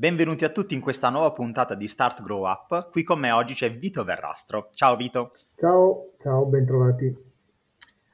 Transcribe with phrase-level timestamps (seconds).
[0.00, 2.88] Benvenuti a tutti in questa nuova puntata di Start Grow Up.
[2.90, 4.70] Qui con me oggi c'è Vito Verrastro.
[4.72, 5.34] Ciao Vito.
[5.54, 7.14] Ciao, ciao, bentrovati.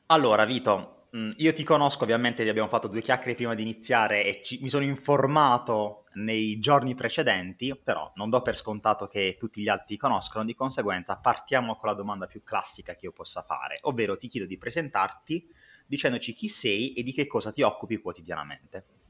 [0.07, 4.41] Allora Vito, mm, io ti conosco, ovviamente abbiamo fatto due chiacchiere prima di iniziare e
[4.43, 9.69] ci, mi sono informato nei giorni precedenti, però non do per scontato che tutti gli
[9.69, 13.79] altri ti conoscono, di conseguenza partiamo con la domanda più classica che io possa fare,
[13.83, 15.49] ovvero ti chiedo di presentarti
[15.87, 19.06] dicendoci chi sei e di che cosa ti occupi quotidianamente.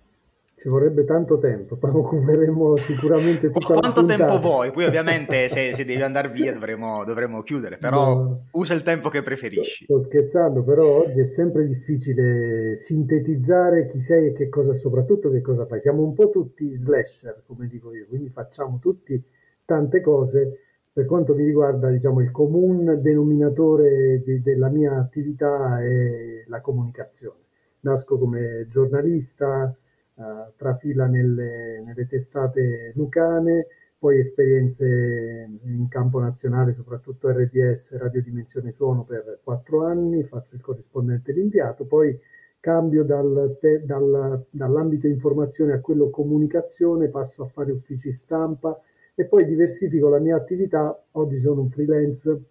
[0.58, 4.72] Ci vorrebbe tanto tempo, ma occuperemo sicuramente tutta la Quanto tempo vuoi?
[4.72, 9.10] Poi ovviamente se, se devi andare via dovremo, dovremo chiudere, però no, usa il tempo
[9.10, 9.84] che preferisci.
[9.84, 15.42] Sto scherzando, però oggi è sempre difficile sintetizzare chi sei e che cosa, soprattutto che
[15.42, 15.80] cosa fai.
[15.80, 19.22] Siamo un po' tutti slasher, come dico io, quindi facciamo tutti
[19.62, 20.60] tante cose.
[20.90, 27.40] Per quanto mi riguarda, diciamo, il comune denominatore di, della mia attività è la comunicazione.
[27.80, 29.76] Nasco come giornalista,
[30.16, 33.66] uh, trafila nelle, nelle, testate lucane,
[33.98, 40.60] poi esperienze in campo nazionale, soprattutto RDS, Radio Dimensione Suono, per quattro anni, faccio il
[40.60, 42.18] corrispondente l'inviato, poi
[42.60, 48.78] cambio dal te, dal, dall'ambito informazione a quello comunicazione, passo a fare uffici stampa
[49.14, 51.00] e poi diversifico la mia attività.
[51.12, 52.42] Oggi sono un freelance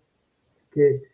[0.69, 1.09] che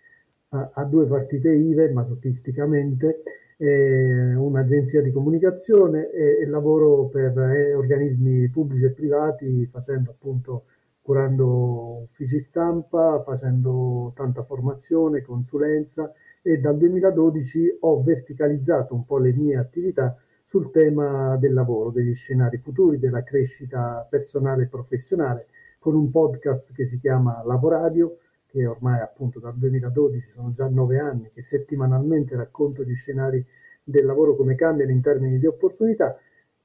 [0.50, 3.24] ha, ha due partite IVE, masochisticamente, eh,
[3.66, 10.64] un'agenzia di comunicazione e, e lavoro per eh, organismi pubblici e privati facendo appunto
[11.02, 19.34] curando uffici stampa, facendo tanta formazione, consulenza e dal 2012 ho verticalizzato un po' le
[19.34, 25.48] mie attività sul tema del lavoro, degli scenari futuri, della crescita personale e professionale,
[25.80, 28.18] con un podcast che si chiama Lavoradio,
[28.52, 33.44] che ormai appunto dal 2012 sono già nove anni, che settimanalmente racconto gli scenari
[33.84, 36.18] del lavoro come cambiano in termini di opportunità.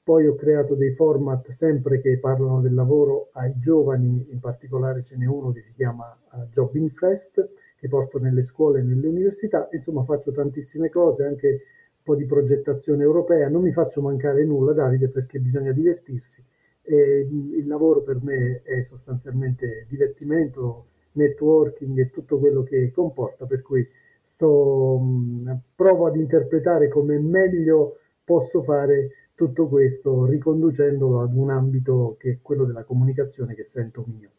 [0.02, 5.16] Poi ho creato dei format sempre che parlano del lavoro ai giovani, in particolare ce
[5.16, 9.68] n'è uno che si chiama uh, Jobbing Fest, che porto nelle scuole e nelle università.
[9.72, 13.48] Insomma, faccio tantissime cose, anche un po' di progettazione europea.
[13.48, 16.44] Non mi faccio mancare nulla, Davide, perché bisogna divertirsi.
[16.82, 20.86] E il lavoro per me è sostanzialmente divertimento,
[21.16, 23.86] networking e tutto quello che comporta, per cui
[24.22, 32.16] sto, mm, provo ad interpretare come meglio posso fare tutto questo riconducendolo ad un ambito
[32.18, 34.30] che è quello della comunicazione che sento mio.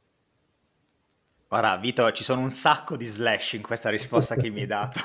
[1.47, 4.99] Guarda, Vito, ci sono un sacco di slash in questa risposta che mi hai dato.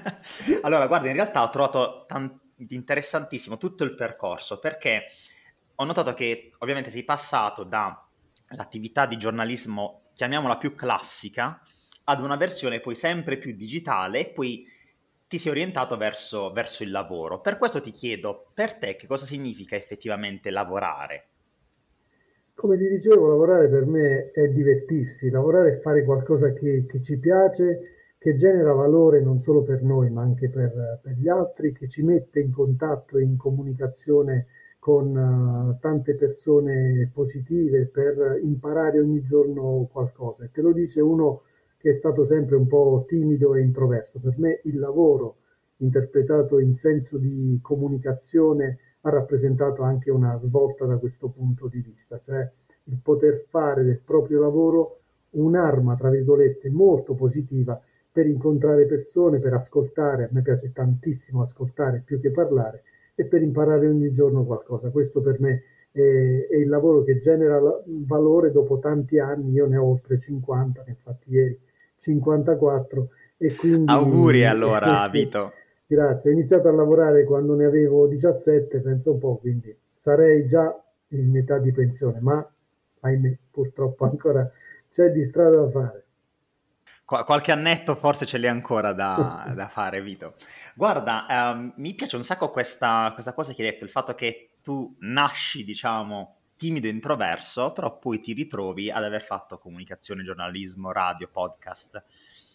[0.62, 5.04] allora, guarda, in realtà ho trovato tan- interessantissimo tutto il percorso perché
[5.74, 11.60] ho notato che ovviamente sei passato dall'attività di giornalismo chiamiamola più classica,
[12.04, 14.66] ad una versione poi sempre più digitale e poi
[15.26, 17.40] ti sei orientato verso, verso il lavoro.
[17.40, 21.28] Per questo ti chiedo, per te che cosa significa effettivamente lavorare?
[22.54, 27.18] Come ti dicevo, lavorare per me è divertirsi, lavorare è fare qualcosa che, che ci
[27.18, 31.88] piace, che genera valore non solo per noi ma anche per, per gli altri, che
[31.88, 34.46] ci mette in contatto e in comunicazione
[34.84, 40.46] con uh, tante persone positive per imparare ogni giorno qualcosa.
[40.52, 41.44] Te lo dice uno
[41.78, 44.20] che è stato sempre un po' timido e introverso.
[44.20, 45.36] Per me il lavoro
[45.78, 52.20] interpretato in senso di comunicazione ha rappresentato anche una svolta da questo punto di vista,
[52.22, 52.46] cioè
[52.82, 54.98] il poter fare del proprio lavoro
[55.30, 57.80] un'arma, tra virgolette, molto positiva
[58.12, 62.82] per incontrare persone, per ascoltare, a me piace tantissimo ascoltare più che parlare,
[63.14, 64.90] e per imparare ogni giorno qualcosa.
[64.90, 66.00] Questo per me è,
[66.50, 71.30] è il lavoro che genera valore dopo tanti anni, io ne ho oltre 50, infatti
[71.30, 71.58] ieri
[71.98, 73.90] 54 e quindi...
[73.90, 75.52] Auguri allora Vito.
[75.86, 80.74] Grazie, ho iniziato a lavorare quando ne avevo 17, penso un po', quindi sarei già
[81.08, 82.46] in età di pensione, ma
[83.00, 84.50] ahimè purtroppo ancora
[84.90, 86.03] c'è di strada da fare.
[87.04, 90.34] Qualche annetto forse ce l'hai ancora da, da fare, Vito.
[90.74, 94.50] Guarda, um, mi piace un sacco questa, questa cosa che hai detto, il fatto che
[94.62, 100.92] tu nasci, diciamo, timido e introverso, però poi ti ritrovi ad aver fatto comunicazione, giornalismo,
[100.92, 102.02] radio, podcast.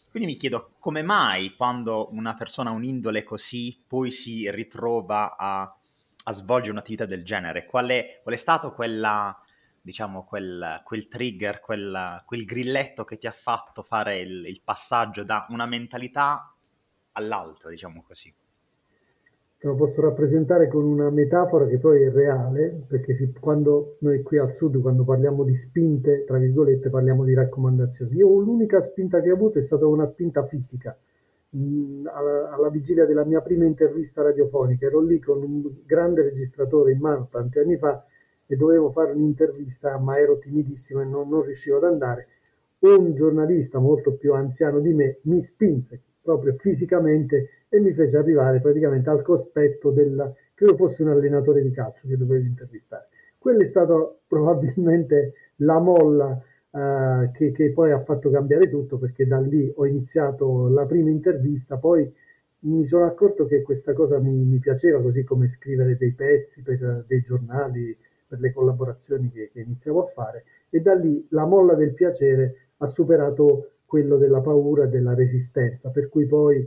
[0.09, 5.61] Quindi mi chiedo come mai quando una persona ha un'indole così poi si ritrova a,
[6.23, 7.65] a svolgere un'attività del genere?
[7.65, 9.39] Qual è, qual è stato quella,
[9.89, 15.23] diciamo, quel, quel trigger, quel, quel, grilletto che ti ha fatto fare il, il passaggio
[15.23, 16.53] da una mentalità
[17.13, 18.31] all'altra, diciamo così?
[19.57, 24.21] Te lo posso rappresentare con una metafora che poi è reale, perché si, quando noi
[24.21, 28.15] qui al sud, quando parliamo di spinte, tra virgolette, parliamo di raccomandazioni.
[28.15, 30.95] Io l'unica spinta che ho avuto è stata una spinta fisica.
[31.57, 36.91] Mm, alla, alla, vigilia della mia prima intervista radiofonica, ero lì con un grande registratore
[36.91, 38.05] in mano tanti anni fa
[38.51, 42.27] e dovevo fare un'intervista, ma ero timidissimo e non, non riuscivo ad andare.
[42.79, 48.59] Un giornalista molto più anziano di me mi spinse proprio fisicamente e mi fece arrivare
[48.59, 53.09] praticamente al cospetto del, credo fosse un allenatore di calcio che dovevo intervistare.
[53.37, 53.93] Quella è stata
[54.27, 56.41] probabilmente la molla
[56.71, 61.11] eh, che, che, poi ha fatto cambiare tutto perché da lì ho iniziato la prima
[61.11, 62.11] intervista, poi
[62.61, 67.05] mi sono accorto che questa cosa mi, mi piaceva, così come scrivere dei pezzi per
[67.07, 67.95] dei giornali,
[68.29, 72.67] per le collaborazioni che, che iniziavo a fare e da lì la molla del piacere
[72.77, 76.65] ha superato quello della paura e della resistenza, per cui poi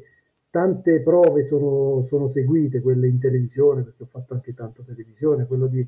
[0.50, 5.68] tante prove sono, sono seguite, quelle in televisione, perché ho fatto anche tanto televisione, quello
[5.68, 5.86] di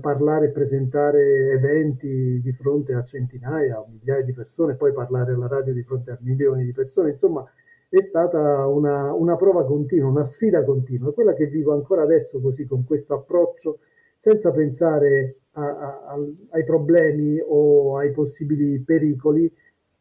[0.00, 5.46] parlare e presentare eventi di fronte a centinaia o migliaia di persone, poi parlare alla
[5.46, 7.48] radio di fronte a milioni di persone, insomma
[7.88, 12.66] è stata una, una prova continua, una sfida continua, quella che vivo ancora adesso così
[12.66, 13.78] con questo approccio,
[14.16, 16.18] senza pensare a, a,
[16.50, 19.50] ai problemi o ai possibili pericoli,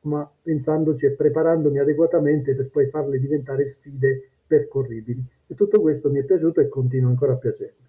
[0.01, 5.23] ma pensandoci e preparandomi adeguatamente per poi farle diventare sfide percorribili.
[5.47, 7.83] E tutto questo mi è piaciuto e continua ancora a piacermi.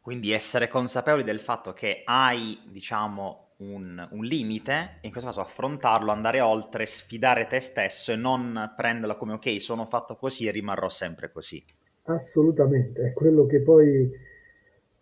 [0.00, 6.10] Quindi essere consapevoli del fatto che hai, diciamo, un, un, limite, in questo caso affrontarlo,
[6.10, 10.88] andare oltre, sfidare te stesso e non prenderlo come ok, sono fatto così e rimarrò
[10.88, 11.64] sempre così.
[12.04, 14.10] Assolutamente, è quello che poi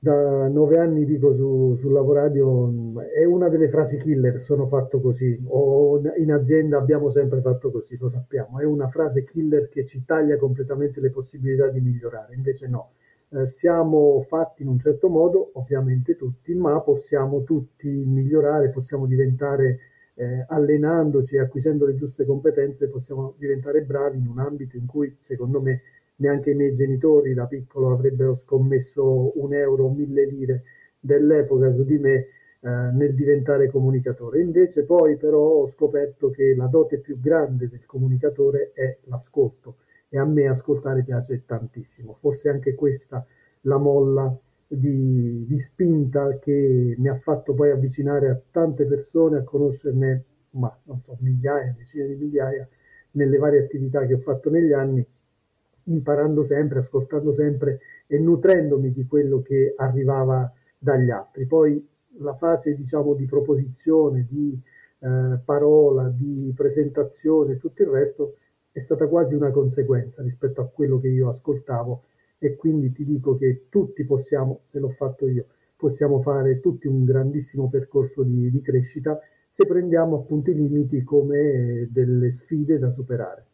[0.02, 5.38] da nove anni dico su, sul Lavoradio, è una delle frasi killer, sono fatto così,
[5.48, 10.02] o in azienda abbiamo sempre fatto così, lo sappiamo, è una frase killer che ci
[10.06, 12.92] taglia completamente le possibilità di migliorare, invece no.
[13.32, 19.80] Eh, siamo fatti in un certo modo, ovviamente tutti, ma possiamo tutti migliorare, possiamo diventare,
[20.14, 25.60] eh, allenandoci acquisendo le giuste competenze, possiamo diventare bravi in un ambito in cui, secondo
[25.60, 25.82] me,
[26.20, 30.62] neanche i miei genitori da piccolo avrebbero scommesso un euro o mille lire
[30.98, 32.28] dell'epoca su di me eh,
[32.62, 34.40] nel diventare comunicatore.
[34.40, 39.76] Invece poi però ho scoperto che la dote più grande del comunicatore è l'ascolto
[40.08, 42.16] e a me ascoltare piace tantissimo.
[42.20, 43.24] Forse anche questa
[43.62, 44.36] la molla
[44.66, 50.76] di, di, spinta che mi ha fatto poi avvicinare a tante persone, a conoscerne, ma
[50.84, 52.68] non so, migliaia, decine di migliaia,
[53.12, 55.04] nelle varie attività che ho fatto negli anni,
[55.84, 61.46] imparando sempre, ascoltando sempre e nutrendomi di quello che arrivava dagli altri.
[61.46, 61.86] Poi
[62.18, 64.58] la fase, diciamo, di proposizione, di
[65.00, 68.36] eh, parola, di presentazione, tutto il resto
[68.72, 72.04] è stata quasi una conseguenza rispetto a quello che io ascoltavo
[72.38, 75.46] e quindi ti dico che tutti possiamo, se l'ho fatto io,
[75.76, 79.18] possiamo fare tutti un grandissimo percorso di, di crescita
[79.48, 83.49] se prendiamo appunto i limiti come delle sfide da superare.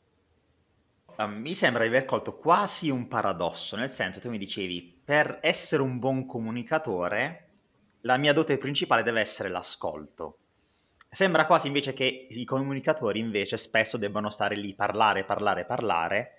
[1.24, 5.80] Mi sembra di aver colto quasi un paradosso, nel senso tu mi dicevi, per essere
[5.80, 7.48] un buon comunicatore,
[8.02, 10.38] la mia dote principale deve essere l'ascolto.
[11.08, 16.32] Sembra quasi invece che i comunicatori invece spesso debbano stare lì, parlare, parlare, parlare,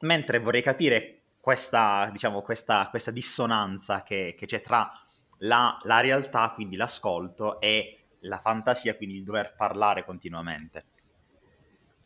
[0.00, 4.90] mentre vorrei capire questa, diciamo, questa, questa dissonanza che, che, c'è tra
[5.38, 10.86] la, la realtà, quindi l'ascolto, e la fantasia, quindi il dover parlare continuamente.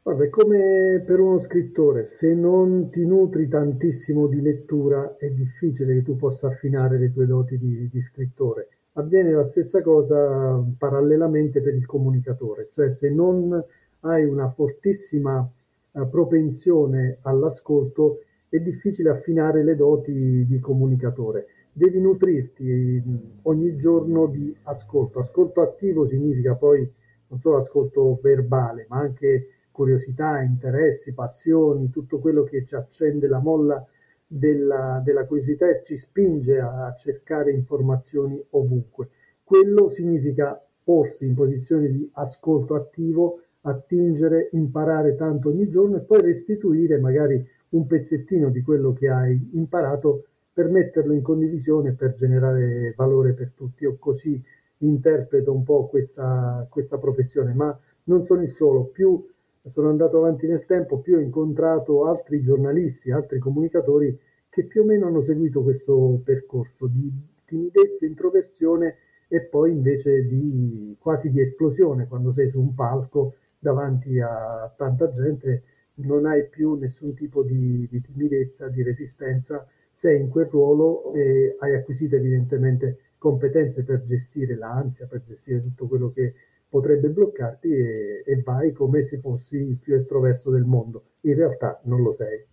[0.03, 5.95] Guarda, è come per uno scrittore, se non ti nutri tantissimo di lettura è difficile
[5.95, 11.61] che tu possa affinare le tue doti di, di scrittore avviene la stessa cosa parallelamente
[11.63, 13.63] per il comunicatore, cioè se non
[14.01, 15.49] hai una fortissima
[15.93, 21.47] eh, propensione all'ascolto è difficile affinare le doti di comunicatore.
[21.73, 25.21] Devi nutrirti mm, ogni giorno di ascolto.
[25.21, 26.91] Ascolto attivo significa poi
[27.29, 33.39] non solo ascolto verbale, ma anche curiosità, interessi, passioni, tutto quello che ci accende la
[33.39, 33.85] molla
[34.27, 39.09] della, della curiosità e ci spinge a cercare informazioni ovunque.
[39.43, 46.23] Quello significa porsi in posizione di ascolto attivo, attingere, imparare tanto ogni giorno e poi
[46.23, 52.95] restituire magari un pezzettino di quello che hai imparato per metterlo in condivisione per generare
[52.97, 53.85] valore per tutti.
[53.85, 54.43] Io così
[54.79, 59.25] interpreto un po' questa, questa professione, ma non sono il solo, più
[59.65, 64.85] sono andato avanti nel tempo, più ho incontrato altri giornalisti, altri comunicatori che più o
[64.85, 67.11] meno hanno seguito questo percorso di
[67.45, 68.97] timidezza, introversione
[69.29, 72.09] e poi invece di quasi di esplosione.
[72.09, 75.63] Quando sei su un palco davanti a tanta gente
[75.97, 81.57] non hai più nessun tipo di, di timidezza, di resistenza, sei in quel ruolo e
[81.61, 86.35] hai acquisito evidentemente competenze per gestire l'ansia, per gestire tutto quello che
[86.71, 91.15] potrebbe bloccarti e, e vai come se fossi il più estroverso del mondo.
[91.23, 92.47] In realtà non lo sei.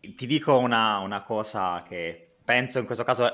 [0.00, 3.24] Ti dico una, una cosa che penso in questo caso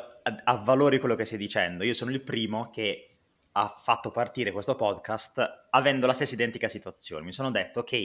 [0.44, 1.82] avvalori quello che stai dicendo.
[1.82, 3.08] Io sono il primo che
[3.52, 7.24] ha fatto partire questo podcast avendo la stessa identica situazione.
[7.24, 7.96] Mi sono detto, ok,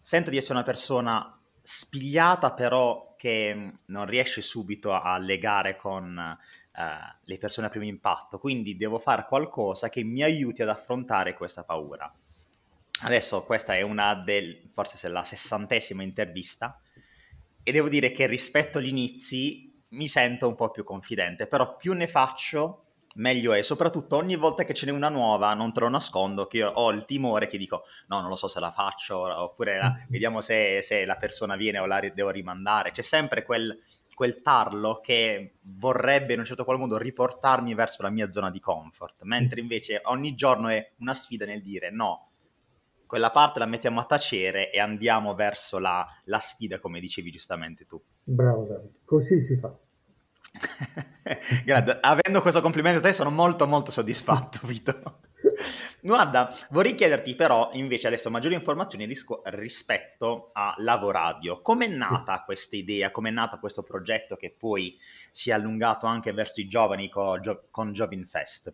[0.00, 6.18] sento di essere una persona spigliata, però che non riesce subito a legare con
[6.80, 11.34] uh, le persone a primo impatto, quindi devo fare qualcosa che mi aiuti ad affrontare
[11.34, 12.12] questa paura.
[13.02, 16.80] Adesso questa è una del, forse la sessantesima intervista
[17.62, 21.92] e devo dire che rispetto agli inizi mi sento un po' più confidente, però più
[21.94, 22.84] ne faccio
[23.14, 23.62] meglio è.
[23.62, 26.90] Soprattutto ogni volta che ce n'è una nuova, non te lo nascondo, che io ho
[26.90, 30.08] il timore che dico no, non lo so se la faccio, oppure la, mm.
[30.08, 32.92] vediamo se, se, la persona viene o la devo rimandare.
[32.92, 33.76] C'è sempre quel,
[34.20, 38.60] quel tarlo che vorrebbe in un certo qual modo riportarmi verso la mia zona di
[38.60, 42.28] comfort, mentre invece ogni giorno è una sfida nel dire no,
[43.06, 47.86] quella parte la mettiamo a tacere e andiamo verso la, la sfida, come dicevi giustamente
[47.86, 47.98] tu.
[48.22, 49.74] Bravo Davide, così si fa.
[51.64, 55.20] Grazie, avendo questo complimento a te sono molto molto soddisfatto Vito.
[56.02, 61.60] Guarda, vorrei chiederti però invece adesso maggiori informazioni risco- rispetto a Lavoradio.
[61.60, 64.96] Com'è nata questa idea, com'è nato questo progetto che poi
[65.30, 67.40] si è allungato anche verso i giovani con,
[67.70, 68.72] con Jobin Fest?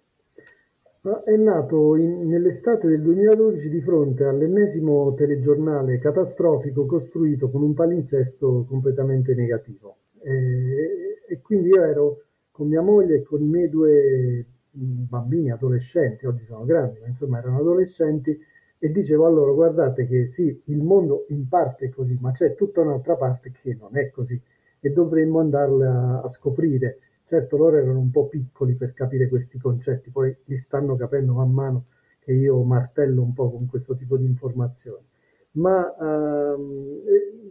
[1.24, 8.64] È nato in, nell'estate del 2012 di fronte all'ennesimo telegiornale catastrofico costruito con un palinsesto
[8.68, 9.98] completamente negativo.
[10.20, 16.26] E, e quindi io ero con mia moglie e con i miei due bambini, adolescenti,
[16.26, 18.38] oggi sono grandi, ma insomma erano adolescenti,
[18.78, 22.54] e dicevo a loro guardate che sì, il mondo in parte è così, ma c'è
[22.54, 24.40] tutta un'altra parte che non è così
[24.80, 30.10] e dovremmo andarla a scoprire Certo, loro erano un po' piccoli per capire questi concetti,
[30.10, 31.86] poi li stanno capendo man mano
[32.20, 35.04] che io martello un po' con questo tipo di informazioni.
[35.52, 37.00] Ma ehm,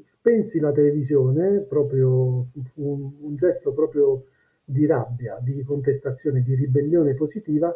[0.05, 4.25] spensi la televisione, proprio un, un gesto proprio
[4.65, 7.73] di rabbia, di contestazione, di ribellione positiva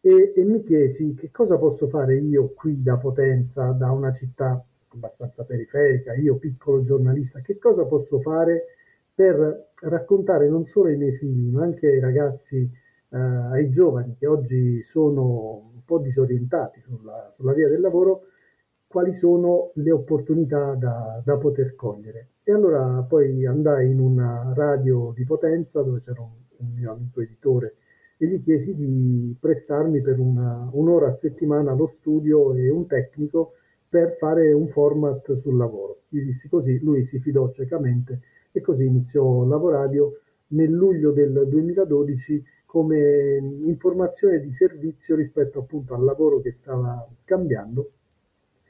[0.00, 4.64] e, e, mi chiesi che cosa posso fare io qui da Potenza, da una città
[4.88, 8.64] abbastanza periferica, io piccolo giornalista, che cosa posso fare
[9.14, 12.68] per raccontare non solo ai miei figli, ma anche ai ragazzi,
[13.10, 18.22] eh, ai giovani che oggi sono un po' disorientati sulla, sulla, via del lavoro,
[18.90, 22.30] quali sono le opportunità da, da, poter cogliere.
[22.42, 27.20] E allora poi andai in una radio di Potenza dove c'era un, un mio amico
[27.20, 27.76] editore
[28.16, 33.52] e gli chiesi di prestarmi per una, un'ora a settimana lo studio e un tecnico
[33.88, 36.00] per fare un format sul lavoro.
[36.08, 40.18] Gli dissi così, lui si fidò ciecamente e così iniziò Lavoradio
[40.48, 47.92] nel luglio del 2012 come informazione di servizio rispetto appunto al lavoro che stava cambiando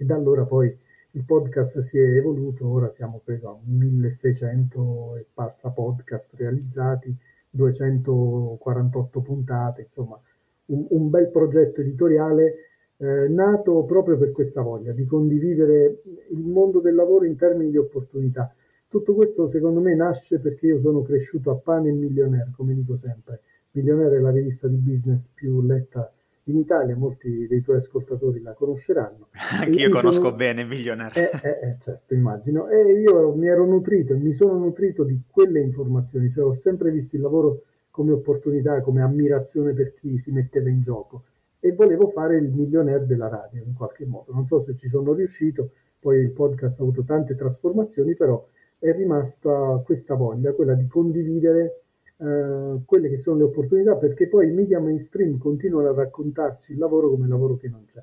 [0.01, 0.75] e da allora poi
[1.13, 7.15] il podcast si è evoluto, ora siamo credo a 1600 e passa podcast realizzati,
[7.51, 10.19] 248 puntate, insomma
[10.67, 12.55] un, un bel progetto editoriale
[12.97, 17.77] eh, nato proprio per questa voglia di condividere il mondo del lavoro in termini di
[17.77, 18.55] opportunità
[18.91, 22.97] tutto questo secondo me nasce perché io sono cresciuto a pane e Millionaire, come dico
[22.97, 23.41] sempre.
[23.71, 26.13] Millionaire è la rivista di business più letta
[26.51, 29.29] in Italia, molti dei tuoi ascoltatori la conosceranno.
[29.61, 30.37] Anche io conosco sono...
[30.37, 31.31] bene Millionaire.
[31.31, 32.69] Eh, eh, eh, certo, immagino.
[32.69, 36.91] E io mi ero nutrito e mi sono nutrito di quelle informazioni, cioè ho sempre
[36.91, 41.25] visto il lavoro come opportunità, come ammirazione per chi si metteva in gioco
[41.61, 44.33] e volevo fare il millionaire della radio in qualche modo.
[44.33, 48.45] Non so se ci sono riuscito, poi il podcast ha avuto tante trasformazioni, però
[48.79, 51.83] è rimasta questa voglia, quella di condividere
[52.21, 56.79] eh, quelle che sono le opportunità, perché poi i media mainstream continuano a raccontarci il
[56.79, 58.03] lavoro come lavoro che non c'è.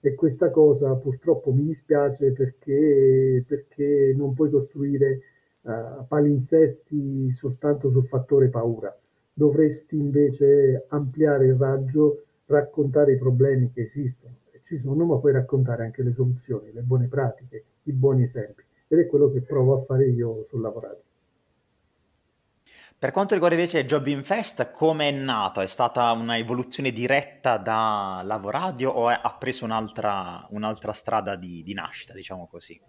[0.00, 5.20] E questa cosa purtroppo mi dispiace perché, perché non puoi costruire
[5.62, 8.94] eh, palinsesti soltanto sul fattore paura.
[9.32, 15.84] Dovresti invece ampliare il raggio, raccontare i problemi che esistono, ci sono, ma poi raccontare
[15.84, 19.84] anche le soluzioni, le buone pratiche, i buoni esempi ed è quello che provo a
[19.84, 21.05] fare io sul lavorato.
[22.98, 25.60] Per quanto riguarda invece Job in Fest, come è nato?
[25.60, 31.74] È stata una evoluzione diretta da Lavoradio o ha preso un'altra, un'altra strada di, di,
[31.74, 32.80] nascita, diciamo così?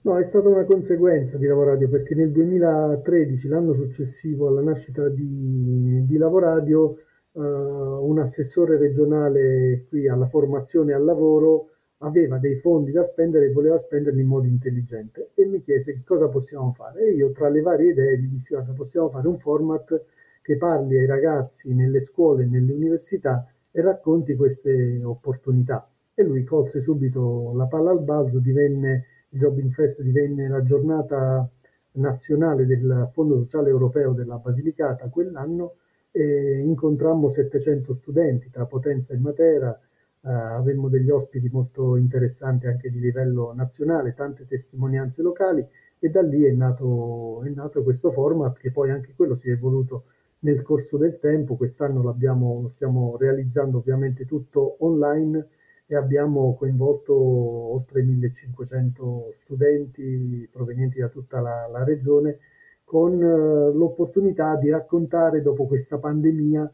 [0.00, 6.04] No, è stata una conseguenza di Lavoradio perché nel 2013, l'anno successivo alla nascita di,
[6.04, 6.96] di Lavoradio,
[7.30, 11.73] uh, un assessore regionale qui alla formazione e al lavoro
[12.04, 16.28] aveva dei fondi da spendere e voleva spenderli in modo intelligente e mi chiese cosa
[16.28, 17.06] possiamo fare.
[17.06, 20.04] E io tra le varie idee gli dissi guarda possiamo fare un format
[20.42, 25.88] che parli ai ragazzi nelle scuole e nelle università e racconti queste opportunità.
[26.14, 31.48] E lui colse subito la palla al balzo, divenne, il Jobbing Fest divenne la giornata
[31.92, 35.76] nazionale del Fondo Sociale Europeo della Basilicata quell'anno
[36.10, 39.76] e incontrammo 700 studenti tra Potenza e Matera,
[40.24, 45.66] eh, avemmo degli ospiti molto interessanti anche di livello nazionale, tante testimonianze locali
[45.98, 49.52] e da lì è nato, è nato questo format che poi anche quello si è
[49.52, 50.04] evoluto
[50.40, 55.48] nel corso del tempo, quest'anno lo stiamo realizzando ovviamente tutto online
[55.86, 62.38] e abbiamo coinvolto oltre 1500 studenti provenienti da tutta la, la regione
[62.84, 66.70] con eh, l'opportunità di raccontare dopo questa pandemia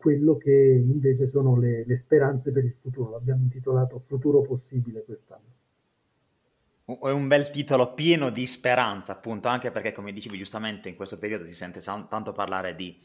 [0.00, 3.10] quello che invece sono le, le speranze per il futuro.
[3.10, 5.58] L'abbiamo intitolato Futuro possibile quest'anno.
[6.84, 11.18] È un bel titolo pieno di speranza, appunto, anche perché, come dicevi giustamente, in questo
[11.18, 12.98] periodo si sente tanto parlare di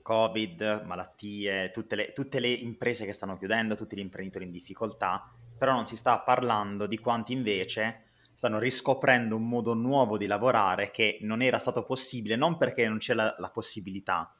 [0.00, 5.30] Covid, malattie, tutte le, tutte le imprese che stanno chiudendo, tutti gli imprenditori in difficoltà,
[5.58, 10.90] però non si sta parlando di quanti invece stanno riscoprendo un modo nuovo di lavorare
[10.90, 14.32] che non era stato possibile, non perché non c'è la, la possibilità,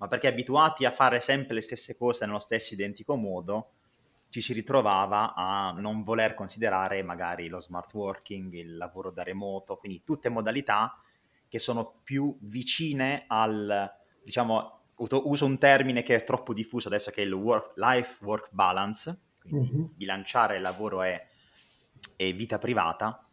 [0.00, 3.72] ma perché abituati a fare sempre le stesse cose nello stesso identico modo,
[4.30, 9.76] ci si ritrovava a non voler considerare magari lo smart working, il lavoro da remoto,
[9.76, 10.98] quindi tutte modalità
[11.48, 13.92] che sono più vicine al,
[14.22, 19.18] diciamo, uso un termine che è troppo diffuso adesso che è il work, life-work balance,
[19.40, 19.84] quindi mm-hmm.
[19.96, 21.26] bilanciare lavoro e,
[22.16, 23.29] e vita privata,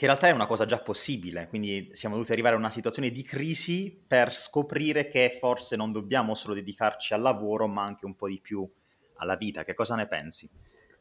[0.00, 3.10] che in realtà è una cosa già possibile, quindi siamo dovuti arrivare a una situazione
[3.10, 8.16] di crisi per scoprire che forse non dobbiamo solo dedicarci al lavoro, ma anche un
[8.16, 8.66] po' di più
[9.16, 9.62] alla vita.
[9.62, 10.48] Che cosa ne pensi?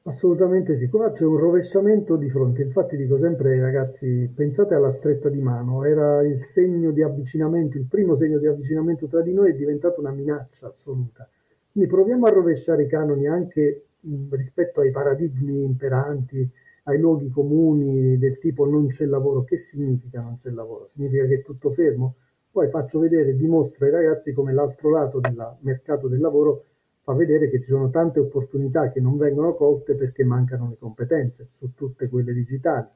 [0.04, 5.30] Assolutamente sì, qua c'è un rovesciamento di fronte, infatti dico sempre ragazzi, pensate alla stretta
[5.30, 9.52] di mano, era il segno di avvicinamento, il primo segno di avvicinamento tra di noi
[9.52, 11.26] è diventato una minaccia assoluta.
[11.72, 13.86] Quindi proviamo a rovesciare i canoni anche
[14.32, 16.52] rispetto ai paradigmi imperanti,
[16.90, 19.44] ai luoghi comuni del tipo non c'è lavoro.
[19.44, 20.88] Che significa non c'è lavoro?
[20.88, 22.16] Significa che è tutto fermo?
[22.52, 26.66] Poi faccio vedere, dimostro ai ragazzi come l'altro lato del mercato del lavoro
[27.02, 31.48] fa vedere che ci sono tante opportunità che non vengono colte perché mancano le competenze
[31.52, 32.88] su tutte quelle digitali.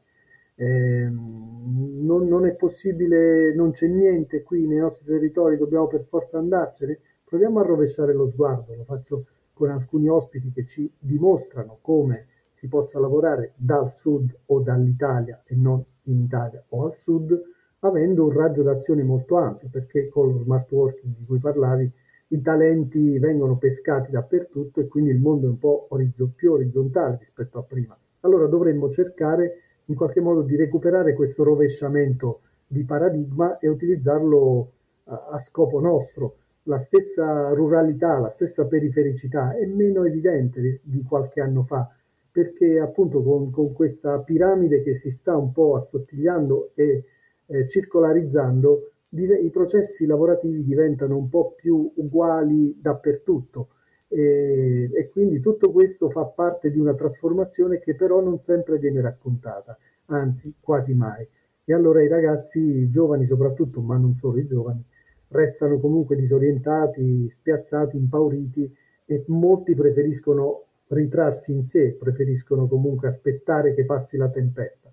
[0.55, 6.39] Eh, non, non, è possibile, non c'è niente qui nei nostri territori, dobbiamo per forza
[6.39, 6.99] andarcene.
[7.23, 12.27] Proviamo a rovesciare lo sguardo, lo faccio con alcuni ospiti che ci dimostrano come
[12.63, 17.37] si possa lavorare dal sud o dall'Italia e non in Italia o al sud,
[17.79, 21.91] avendo un raggio d'azione molto ampio, perché con lo smart working di cui parlavi
[22.29, 27.17] i talenti vengono pescati dappertutto e quindi il mondo è un po' orizzo, più orizzontale
[27.17, 27.97] rispetto a prima.
[28.21, 34.71] Allora dovremmo cercare in qualche modo di recuperare questo rovesciamento di paradigma e utilizzarlo
[35.03, 36.37] a, a scopo nostro.
[36.63, 41.93] La stessa ruralità, la stessa perifericità è meno evidente di, qualche anno fa,
[42.33, 47.03] perché appunto con, con, questa piramide che si sta un po' assottigliando e
[47.45, 53.67] eh, circolarizzando, i processi lavorativi diventano un po' più uguali dappertutto
[54.07, 59.01] e, e, quindi tutto questo fa parte di una trasformazione che però non sempre viene
[59.01, 61.27] raccontata, anzi quasi mai.
[61.63, 64.83] E allora i ragazzi, i giovani soprattutto, ma non solo i giovani,
[65.27, 73.85] restano comunque disorientati, spiazzati, impauriti e molti preferiscono ritrarsi in sé, preferiscono comunque aspettare che
[73.85, 74.91] passi la tempesta.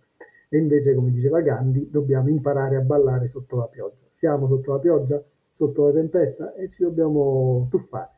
[0.49, 4.79] E invece, come diceva Gandhi, dobbiamo imparare a ballare sotto la pioggia siamo sotto la
[4.79, 8.11] pioggia, sotto la tempesta e ci dobbiamo tuffare.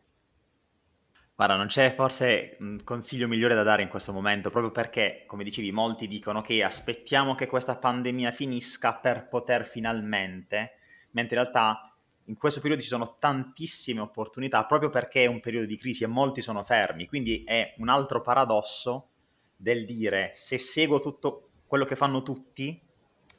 [1.35, 5.45] Guarda, non c'è forse un consiglio migliore da dare in questo momento, proprio perché, come
[5.45, 10.73] dicevi, molti dicono che aspettiamo che questa pandemia finisca per poter finalmente,
[11.13, 11.92] mentre in realtà
[12.27, 16.09] in questo periodo ci sono tantissime opportunità proprio perché è un periodo di crisi e
[16.09, 19.09] molti sono fermi, quindi è un altro paradosso
[19.57, 22.81] del dire se seguo tutto quello che fanno tutti,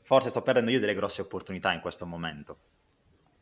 [0.01, 2.57] forse sto perdendo io delle grosse opportunità in questo momento.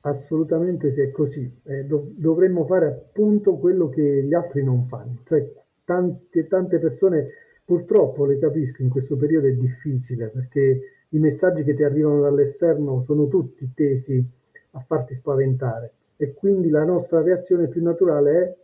[0.01, 1.59] Assolutamente sì, è così.
[1.63, 5.21] Eh, dov- dovremmo fare appunto quello che gli altri non fanno.
[5.23, 5.47] Cioè,
[5.85, 7.27] tante, tante persone,
[7.63, 12.99] purtroppo le capisco, in questo periodo è difficile perché i messaggi che ti arrivano dall'esterno
[13.01, 14.25] sono tutti tesi
[14.71, 18.55] a farti spaventare e quindi la nostra reazione più naturale è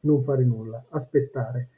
[0.00, 1.68] non fare nulla, aspettare.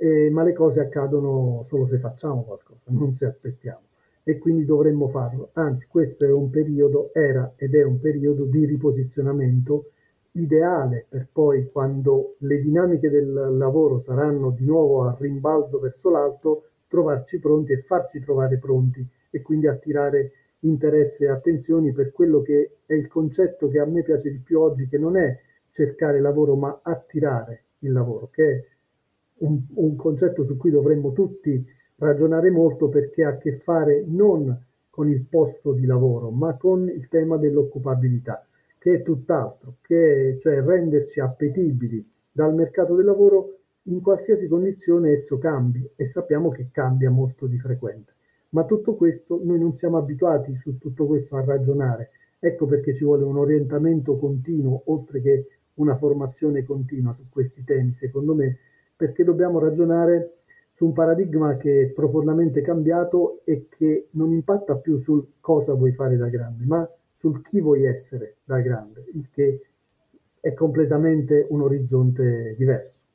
[0.00, 3.86] Eh, ma le cose accadono solo se facciamo qualcosa, non se aspettiamo
[4.28, 5.50] e quindi dovremmo farlo.
[5.54, 9.92] Anzi, questo è un periodo, era ed è un periodo di riposizionamento
[10.32, 16.64] ideale per poi quando le dinamiche del lavoro saranno di nuovo a rimbalzo verso l'alto,
[16.88, 22.78] trovarci pronti e farci trovare pronti e quindi attirare interesse e attenzioni per quello che
[22.86, 25.38] è il concetto che a me piace di più oggi, che non è
[25.70, 28.64] cercare lavoro ma attirare il lavoro, che è
[29.38, 31.64] un, un concetto su cui dovremmo tutti
[31.96, 36.88] ragionare molto perché ha a che fare non con il posto di lavoro, ma con
[36.88, 38.44] il tema dell'occupabilità,
[38.78, 45.12] che è tutt'altro, che è, cioè renderci appetibili dal mercato del lavoro in qualsiasi condizione
[45.12, 48.14] esso cambi e sappiamo che cambia molto di frequente.
[48.50, 52.10] Ma tutto questo noi non siamo abituati su tutto questo a ragionare.
[52.38, 57.92] Ecco perché ci vuole un orientamento continuo, oltre che una formazione continua su questi temi,
[57.92, 58.58] secondo me,
[58.96, 60.38] perché dobbiamo ragionare
[60.72, 65.92] su un paradigma che è profondamente cambiato e che non impatta più sul cosa vuoi
[65.92, 69.62] fare da grande, ma sul chi vuoi essere da grande, il che
[70.40, 73.06] è completamente un orizzonte diverso.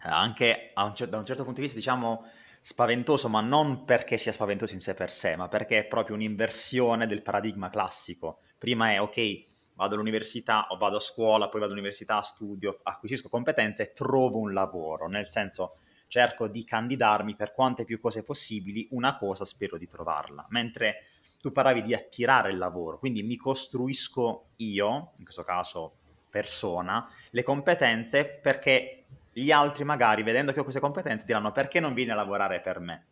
[0.00, 2.24] Anche un, da un certo punto di vista, diciamo,
[2.66, 7.06] spaventoso, ma non perché sia spaventoso in sé per sé, ma perché è proprio un'inversione
[7.06, 8.40] del paradigma classico.
[8.58, 13.84] Prima è ok, vado all'università o vado a scuola, poi vado all'università, studio, acquisisco competenze
[13.84, 15.76] e trovo un lavoro, nel senso
[16.08, 20.44] cerco di candidarmi per quante più cose possibili, una cosa spero di trovarla.
[20.48, 21.04] Mentre
[21.38, 25.98] tu parlavi di attirare il lavoro, quindi mi costruisco io, in questo caso
[26.28, 29.04] persona, le competenze perché
[29.42, 32.80] gli altri magari vedendo che ho queste competenze diranno perché non vieni a lavorare per
[32.80, 33.04] me,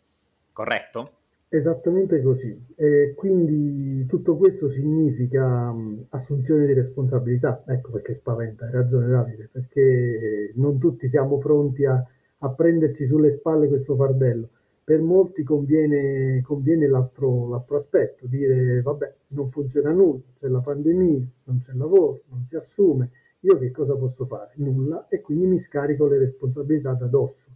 [0.52, 1.18] corretto?
[1.48, 2.58] Esattamente così.
[2.74, 7.62] E quindi tutto questo significa mh, assunzione di responsabilità.
[7.66, 12.02] Ecco perché spaventa, hai ragione Davide, perché non tutti siamo pronti a,
[12.38, 14.48] a prenderci sulle spalle questo fardello.
[14.82, 21.26] Per molti conviene, conviene l'altro, l'altro aspetto, dire vabbè, non funziona nulla, c'è la pandemia,
[21.44, 23.10] non c'è lavoro, non si assume,
[23.44, 24.52] io che cosa posso fare?
[24.56, 27.50] Nulla e quindi mi scarico le responsabilità da addosso.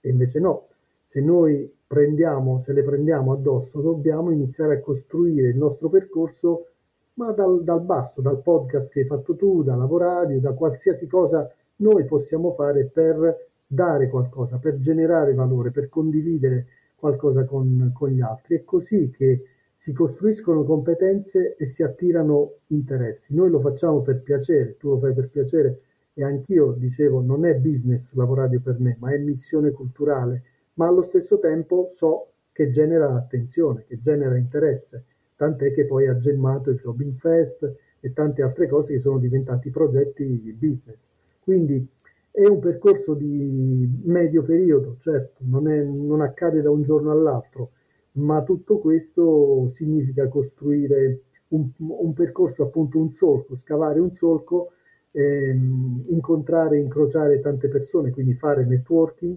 [0.00, 0.68] E invece no,
[1.04, 6.66] se noi prendiamo, ce le prendiamo addosso, dobbiamo iniziare a costruire il nostro percorso,
[7.14, 11.52] ma dal, dal basso, dal podcast che hai fatto tu, da lavoradio, da qualsiasi cosa
[11.76, 18.20] noi possiamo fare per dare qualcosa, per generare valore, per condividere qualcosa con, con gli
[18.20, 18.56] altri.
[18.56, 19.42] È così che
[19.82, 23.34] si costruiscono competenze e si attirano interessi.
[23.34, 25.80] Noi lo facciamo per piacere, tu lo fai per piacere
[26.14, 31.02] e anch'io dicevo non è business lavoradio per me, ma è missione culturale, ma allo
[31.02, 35.02] stesso tempo so che genera attenzione, che genera interesse,
[35.34, 39.70] tant'è che poi ha gemmato il Jobbing Fest e tante altre cose che sono diventati
[39.70, 41.10] progetti di business.
[41.42, 41.84] Quindi
[42.30, 47.72] è un percorso di medio periodo, certo, non, è, non accade da un giorno all'altro,
[48.12, 54.72] ma tutto questo significa costruire un, un percorso, appunto un solco, scavare un solco,
[55.12, 59.36] ehm, incontrare, incrociare tante persone, quindi fare networking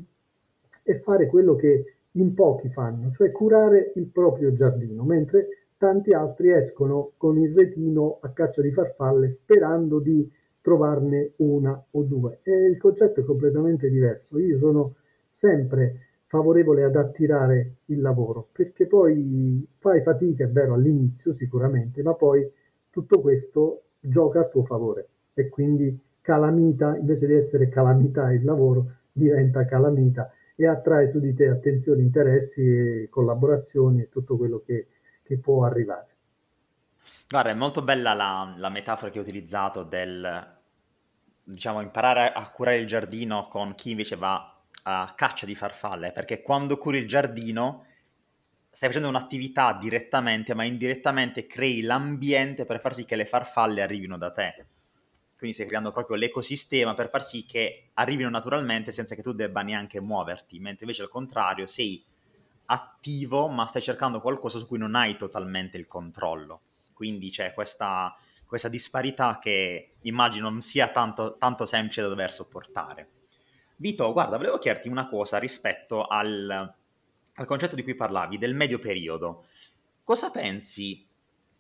[0.84, 6.52] e fare quello che in pochi fanno, cioè curare il proprio giardino, mentre tanti altri
[6.52, 10.30] escono con il retino a caccia di farfalle sperando di
[10.62, 12.40] trovarne una o due.
[12.44, 14.40] E il concetto è completamente diverso.
[14.40, 14.96] Io sono
[15.30, 22.14] sempre favorevole ad attirare il lavoro, perché poi fai fatica, è vero, all'inizio sicuramente, ma
[22.14, 22.50] poi
[22.90, 28.98] tutto questo gioca a tuo favore e quindi calamita, invece di essere calamità il lavoro,
[29.12, 34.88] diventa calamita e attrae su di te attenzione, interessi e collaborazioni e tutto quello che,
[35.22, 36.08] che può arrivare.
[37.28, 40.58] Guarda, è molto bella la, la metafora che ho utilizzato del,
[41.44, 44.55] diciamo, imparare a curare il giardino con chi invece va
[44.88, 47.86] a caccia di farfalle, perché quando curi il giardino
[48.70, 54.18] stai facendo un'attività direttamente, ma indirettamente crei l'ambiente per far sì che le farfalle arrivino
[54.18, 54.66] da te.
[55.38, 59.62] Quindi stai creando proprio l'ecosistema per far sì che arrivino naturalmente senza che tu debba
[59.62, 62.04] neanche muoverti, mentre invece al contrario sei
[62.68, 66.62] attivo, ma stai cercando qualcosa su cui non hai totalmente il controllo.
[66.94, 73.10] Quindi c'è questa, questa disparità che immagino non sia tanto, tanto semplice da dover sopportare.
[73.78, 76.74] Vito, guarda, volevo chiederti una cosa rispetto al,
[77.34, 79.48] al concetto di cui parlavi, del medio periodo.
[80.04, 81.06] Cosa pensi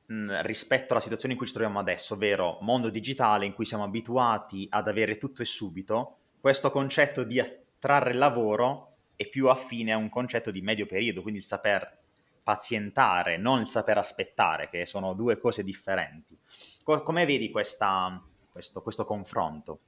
[0.06, 3.84] mh, rispetto alla situazione in cui ci troviamo adesso, ovvero mondo digitale in cui siamo
[3.84, 9.97] abituati ad avere tutto e subito, questo concetto di attrarre lavoro è più affine a
[9.97, 11.97] un concetto di medio periodo, quindi il saper
[12.43, 16.38] pazientare, non il saper aspettare, che sono due cose differenti.
[16.82, 19.80] Co- come vedi questa, questo, questo confronto?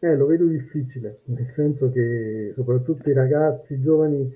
[0.00, 4.32] Eh, lo vedo difficile, nel senso che soprattutto i ragazzi, i giovani,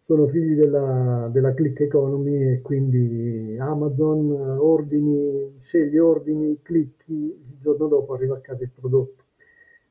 [0.00, 7.88] sono figli della, della click economy e quindi Amazon, ordini, scegli ordini, clicchi, il giorno
[7.88, 9.24] dopo arriva a casa il prodotto.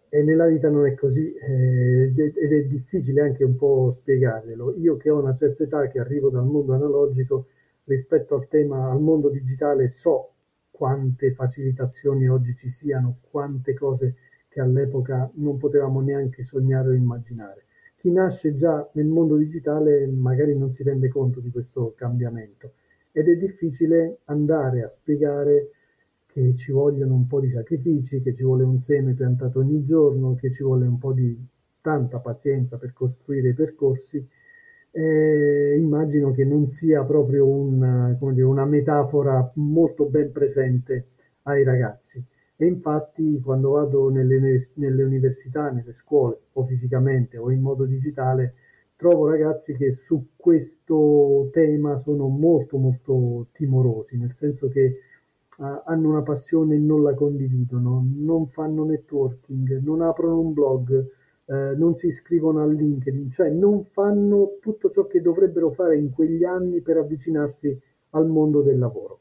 [0.10, 4.76] E nella vita non è così eh, ed è difficile anche un po' spiegarglielo.
[4.78, 7.48] Io che ho una certa età, che arrivo dal mondo analogico,
[7.86, 10.30] rispetto al tema, al mondo digitale, so
[10.72, 14.16] quante facilitazioni oggi ci siano, quante cose
[14.56, 17.65] che all'epoca non potevamo neanche sognare o immaginare.
[17.98, 22.72] Chi nasce già nel mondo digitale magari non si rende conto di questo cambiamento
[23.12, 25.72] ed è difficile andare a spiegare
[26.26, 30.36] che ci vogliono un po' di sacrifici, che ci vuole un seme piantato ogni giorno,
[30.36, 31.38] che ci vuole un po' di
[31.82, 34.26] tanta pazienza per costruire i percorsi.
[34.89, 41.08] Eh, immagino che non sia proprio un, dire, una metafora molto ben presente
[41.44, 42.24] ai ragazzi.
[42.58, 48.54] E infatti quando vado nelle, nelle università, nelle scuole, o fisicamente o in modo digitale,
[48.96, 55.00] trovo ragazzi che su questo tema sono molto molto timorosi, nel senso che
[55.58, 61.08] uh, hanno una passione e non la condividono, non fanno networking, non aprono un blog,
[61.46, 66.12] uh, non si iscrivono al LinkedIn, cioè non fanno tutto ciò che dovrebbero fare in
[66.12, 67.78] quegli anni per avvicinarsi
[68.12, 69.20] al mondo del lavoro.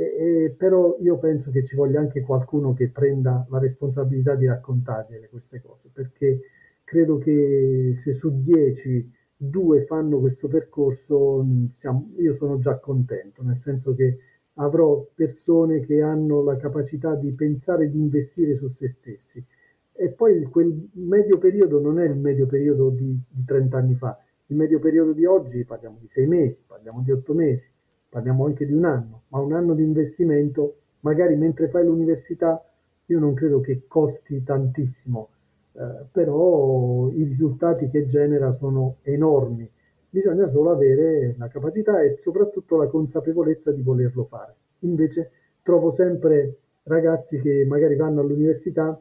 [0.00, 4.46] E, e, però io penso che ci voglia anche qualcuno che prenda la responsabilità di
[4.46, 6.40] raccontargliele queste cose, perché
[6.84, 13.56] credo che se su dieci due fanno questo percorso, siamo, io sono già contento, nel
[13.56, 14.18] senso che
[14.54, 19.44] avrò persone che hanno la capacità di pensare e di investire su se stessi.
[19.92, 24.18] E poi quel medio periodo non è il medio periodo di, di 30 anni fa,
[24.46, 27.70] il medio periodo di oggi parliamo di sei mesi, parliamo di otto mesi,
[28.10, 32.62] parliamo anche di un anno, ma un anno di investimento, magari mentre fai l'università,
[33.06, 35.28] io non credo che costi tantissimo,
[35.72, 39.70] eh, però i risultati che genera sono enormi
[40.10, 44.54] bisogna solo avere la capacità e soprattutto la consapevolezza di volerlo fare.
[44.80, 45.30] Invece
[45.62, 49.00] trovo sempre ragazzi che magari vanno all'università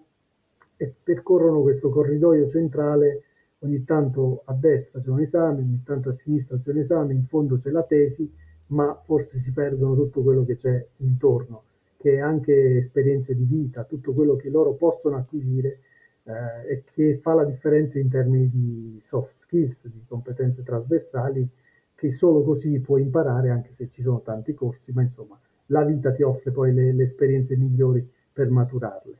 [0.77, 3.23] e percorrono questo corridoio centrale,
[3.59, 7.25] ogni tanto a destra c'è un esame, ogni tanto a sinistra c'è un esame, in
[7.25, 8.31] fondo c'è la tesi,
[8.69, 11.63] ma forse si perdono tutto quello che c'è intorno,
[11.97, 15.79] che è anche esperienze di vita, tutto quello che loro possono acquisire
[16.23, 21.47] eh, e che fa la differenza in termini di soft skills, di competenze trasversali,
[21.95, 26.11] che solo così puoi imparare, anche se ci sono tanti corsi, ma insomma la vita
[26.11, 29.17] ti offre poi le, le esperienze migliori per maturarle.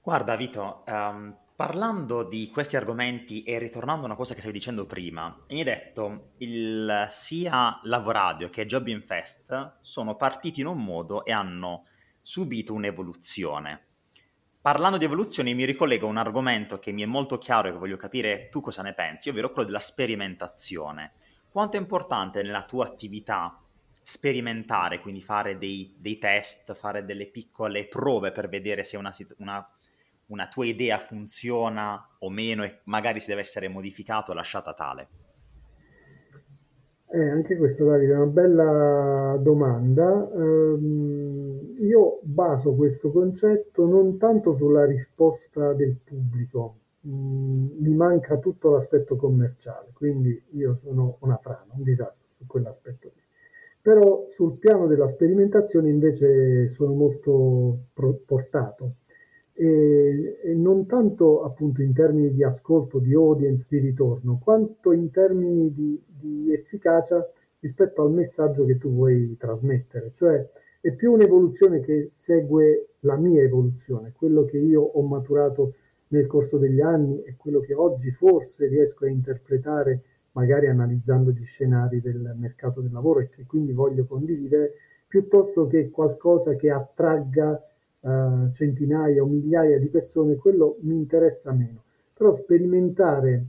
[0.00, 4.84] Guarda Vito, um, parlando di questi argomenti e ritornando a una cosa che stavi dicendo
[4.84, 10.82] prima, mi hai detto il, sia Lavoradio che Job in Fest sono partiti in un
[10.82, 11.84] modo e hanno
[12.20, 13.80] subito un'evoluzione.
[14.60, 17.78] Parlando di evoluzione mi ricollego a un argomento che mi è molto chiaro e che
[17.78, 21.12] voglio capire tu cosa ne pensi, ovvero quello della sperimentazione.
[21.48, 23.62] Quanto è importante nella tua attività
[24.02, 29.64] sperimentare, quindi fare dei, dei test, fare delle piccole prove per vedere se una, una,
[30.32, 35.08] una tua idea funziona o meno e magari se deve essere modificata o lasciata tale?
[37.14, 40.26] Eh, anche questa Davide è una bella domanda.
[40.32, 48.70] Um, io baso questo concetto non tanto sulla risposta del pubblico, um, mi manca tutto
[48.70, 53.20] l'aspetto commerciale, quindi io sono una frana, un disastro su quell'aspetto lì.
[53.82, 57.88] Però sul piano della sperimentazione invece sono molto
[58.24, 58.94] portato
[59.54, 65.10] e, e, non tanto appunto in termini di ascolto, di audience, di ritorno, quanto in
[65.10, 67.26] termini di, di efficacia
[67.60, 70.10] rispetto al messaggio che tu vuoi trasmettere.
[70.12, 70.48] Cioè
[70.80, 75.74] è più un'evoluzione che segue la mia evoluzione, quello che io ho maturato
[76.08, 81.44] nel corso degli anni e quello che oggi forse riesco a interpretare magari analizzando gli
[81.44, 84.72] scenari del mercato del lavoro e che quindi voglio condividere,
[85.06, 87.60] piuttosto che qualcosa che attragga
[88.02, 91.84] uh, centinaia o migliaia di persone, quello mi interessa meno.
[92.14, 93.46] Però sperimentare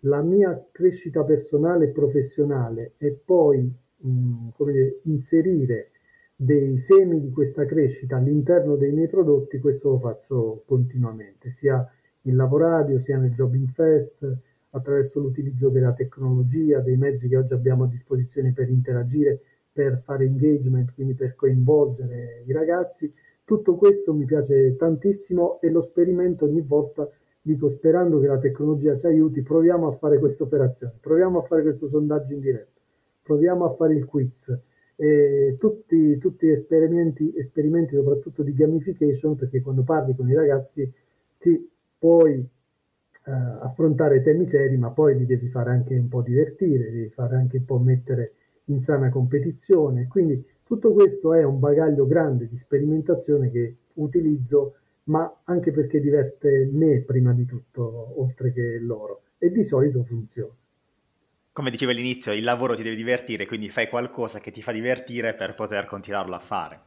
[0.00, 5.90] la mia crescita personale e professionale e poi mh, come dire, inserire
[6.34, 11.88] dei semi di questa crescita all'interno dei miei prodotti, questo lo faccio continuamente, sia
[12.22, 14.38] in lavoradio, sia nel Jobbing Fest,
[14.70, 19.40] attraverso l'utilizzo della tecnologia, dei mezzi che oggi abbiamo a disposizione per interagire,
[19.72, 23.10] per fare engagement, quindi per coinvolgere i ragazzi
[23.46, 27.08] tutto questo mi piace tantissimo e lo sperimento ogni volta,
[27.40, 31.62] dico sperando che la tecnologia ci aiuti, proviamo a fare questa operazione, proviamo a fare
[31.62, 32.80] questo sondaggio in diretta,
[33.22, 34.54] proviamo a fare il quiz.
[34.96, 40.92] E tutti, tutti esperimenti, esperimenti soprattutto di gamification, perché quando parli con i ragazzi
[41.38, 42.46] ti puoi
[43.26, 47.34] Uh, affrontare temi seri, ma poi li devi fare anche un po' divertire, devi fare
[47.34, 48.34] anche un po' mettere
[48.66, 50.06] in sana competizione.
[50.06, 56.68] Quindi Tutto questo è un bagaglio grande di sperimentazione che utilizzo, ma anche perché diverte
[56.72, 60.52] me prima di tutto, oltre che loro, e di solito funziona.
[61.52, 65.34] Come dicevo all'inizio, il lavoro ti deve divertire, quindi fai qualcosa che ti fa divertire
[65.34, 66.82] per poter continuarlo a fare.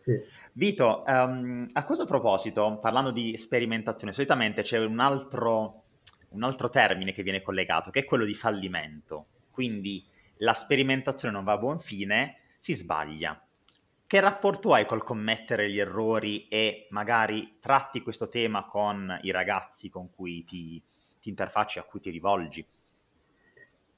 [0.00, 0.20] Sì.
[0.54, 5.84] Vito, um, a questo proposito, parlando di sperimentazione, solitamente c'è un altro,
[6.30, 9.26] un altro termine che viene collegato, che è quello di fallimento.
[9.52, 10.04] Quindi
[10.38, 13.38] la sperimentazione non va a buon fine, si sbaglia.
[14.06, 19.90] Che rapporto hai col commettere gli errori e magari tratti questo tema con i ragazzi
[19.90, 20.82] con cui ti,
[21.20, 22.66] ti interfacci, a cui ti rivolgi?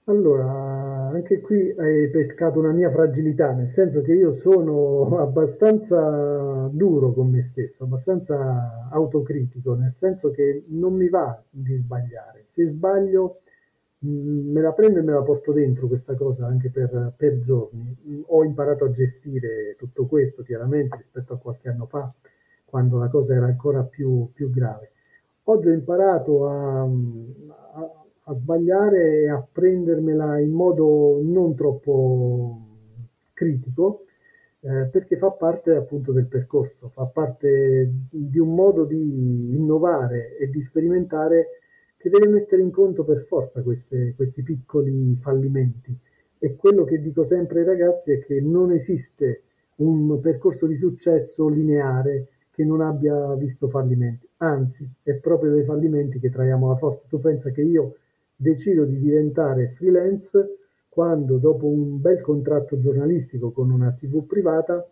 [0.07, 7.13] Allora, anche qui hai pescato una mia fragilità, nel senso che io sono abbastanza duro
[7.13, 12.47] con me stesso, abbastanza autocritico, nel senso che non mi va di sbagliare.
[12.49, 13.43] Se sbaglio
[14.07, 17.97] me la prendo e me la porto dentro questa cosa anche per, per giorni.
[18.07, 22.13] Mm, ho imparato a gestire tutto questo chiaramente rispetto a qualche anno fa,
[22.65, 24.93] quando la cosa era ancora più, più grave.
[25.45, 32.61] Oggi ho imparato a, a, a, sbagliare e a prendermela in modo non troppo
[33.33, 34.03] critico,
[34.61, 40.49] eh, perché fa parte appunto del percorso, fa parte di un modo di innovare e
[40.51, 41.61] di sperimentare
[42.07, 45.99] che deve mettere in conto per forza queste, questi piccoli fallimenti.
[46.39, 49.43] E quello che dico sempre ai ragazzi è che non esiste
[49.77, 54.29] un percorso di successo lineare che non abbia visto fallimenti.
[54.37, 57.09] Anzi, è proprio dai fallimenti che traiamo la forza.
[57.09, 57.97] Tu pensa che io
[58.37, 64.87] decido di diventare freelance quando dopo un bel contratto giornalistico con una TV privata,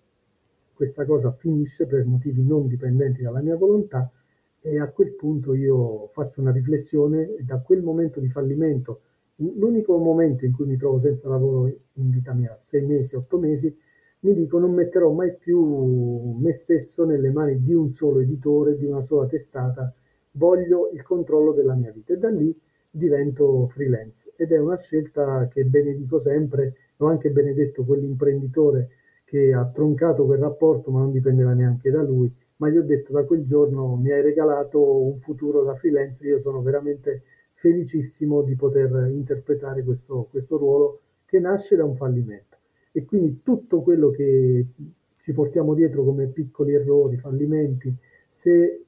[0.72, 4.10] questa cosa finisce per motivi non dipendenti dalla mia volontà
[4.66, 9.02] e a quel punto io faccio una riflessione da quel momento di fallimento,
[9.36, 13.76] l'unico momento in cui mi trovo senza lavoro in vita mia, sei mesi, otto mesi,
[14.20, 18.86] mi dico non metterò mai più me stesso nelle mani di un solo editore, di
[18.86, 19.92] una sola testata,
[20.30, 22.14] voglio il controllo della mia vita.
[22.14, 24.32] E da lì divento freelance.
[24.34, 28.88] Ed è una scelta che benedico sempre, l'ho anche benedetto quell'imprenditore
[29.24, 33.12] che ha troncato quel rapporto ma non dipendeva neanche da lui ma gli ho detto
[33.12, 38.54] da quel giorno mi hai regalato un futuro da freelance, io sono veramente felicissimo di
[38.56, 42.58] poter interpretare questo, questo ruolo che nasce da un fallimento.
[42.92, 44.66] E quindi tutto quello che
[45.16, 47.92] ci portiamo dietro come piccoli errori, fallimenti,
[48.28, 48.84] se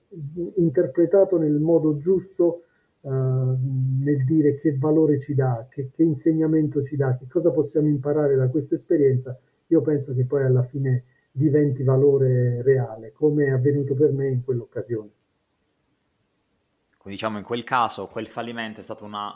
[0.56, 2.62] interpretato nel modo giusto,
[3.00, 7.88] uh, nel dire che valore ci dà, che, che insegnamento ci dà, che cosa possiamo
[7.88, 9.36] imparare da questa esperienza,
[9.68, 11.04] io penso che poi alla fine
[11.36, 15.10] diventi valore reale, come è avvenuto per me in quell'occasione.
[16.96, 19.32] Quindi diciamo in quel caso quel fallimento è stato una,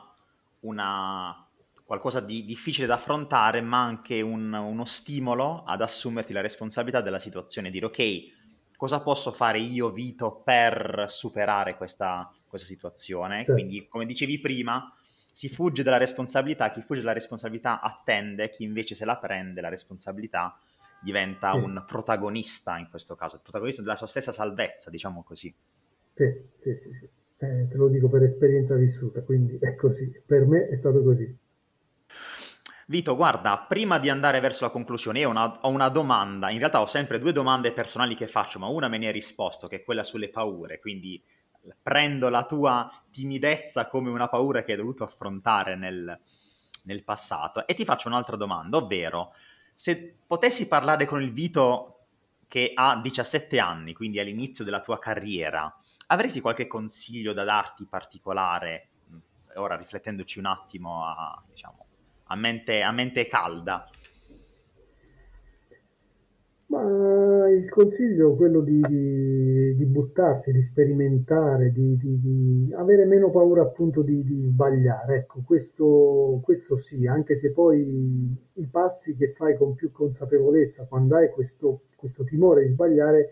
[0.61, 1.47] una
[1.85, 7.19] qualcosa di difficile da affrontare, ma anche un, uno stimolo ad assumerti la responsabilità della
[7.19, 13.45] situazione e dire ok, cosa posso fare io, Vito, per superare questa, questa situazione?
[13.45, 13.53] Certo.
[13.53, 14.91] Quindi, come dicevi prima,
[15.31, 19.69] si fugge dalla responsabilità, chi fugge dalla responsabilità attende, chi invece se la prende la
[19.69, 20.59] responsabilità
[21.01, 21.59] diventa sì.
[21.59, 25.55] un protagonista in questo caso, il protagonista della sua stessa salvezza, diciamo così.
[26.15, 27.09] Sì, sì, sì, sì.
[27.43, 31.39] Eh, te lo dico per esperienza vissuta, quindi è così, per me è stato così.
[32.87, 36.59] Vito, guarda, prima di andare verso la conclusione, io ho una, ho una, domanda, in
[36.59, 39.77] realtà ho sempre due domande personali che faccio, ma una me ne hai risposto, che
[39.77, 41.23] è quella sulle paure, quindi
[41.83, 46.19] prendo la tua timidezza come una paura che hai dovuto affrontare nel,
[46.85, 49.33] nel passato e ti faccio un'altra domanda, ovvero
[49.81, 52.01] se potessi parlare con il Vito
[52.49, 55.75] che ha 17 anni, quindi all'inizio della tua carriera,
[56.09, 58.89] avresti qualche consiglio da darti particolare?
[59.55, 61.87] Ora riflettendoci un attimo a, diciamo,
[62.25, 63.89] a, mente, a mente calda.
[66.71, 73.29] Ma il consiglio è quello di, di, di buttarsi, di sperimentare, di, di, avere meno
[73.31, 75.17] paura appunto di, sbagliare.
[75.17, 81.17] Ecco, questo, questo, sì, anche se poi i passi che fai con più consapevolezza, quando
[81.17, 83.31] hai questo, questo timore di sbagliare,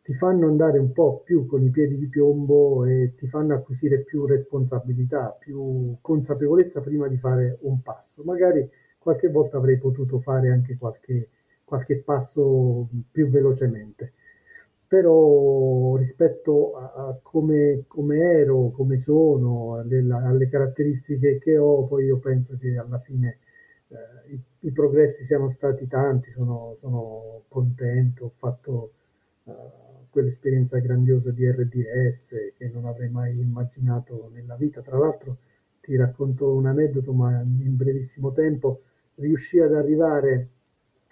[0.00, 4.04] ti fanno andare un po' più con i piedi di piombo e ti fanno acquisire
[4.04, 8.22] più responsabilità, più consapevolezza prima di fare un passo.
[8.22, 11.30] Magari qualche volta avrei potuto fare anche qualche
[11.68, 14.14] qualche passo più velocemente.
[14.88, 22.06] Però rispetto a, a come, come, ero, come sono, alle, alle, caratteristiche che ho, poi
[22.06, 23.38] io penso che alla fine
[23.88, 28.92] eh, i, i, progressi siano stati tanti, sono, sono contento, ho fatto
[29.44, 29.52] uh,
[30.08, 34.80] quell'esperienza grandiosa di RDS che non avrei mai immaginato nella vita.
[34.80, 35.36] Tra l'altro
[35.82, 38.80] ti racconto un aneddoto, ma in brevissimo tempo
[39.16, 40.48] riuscì ad arrivare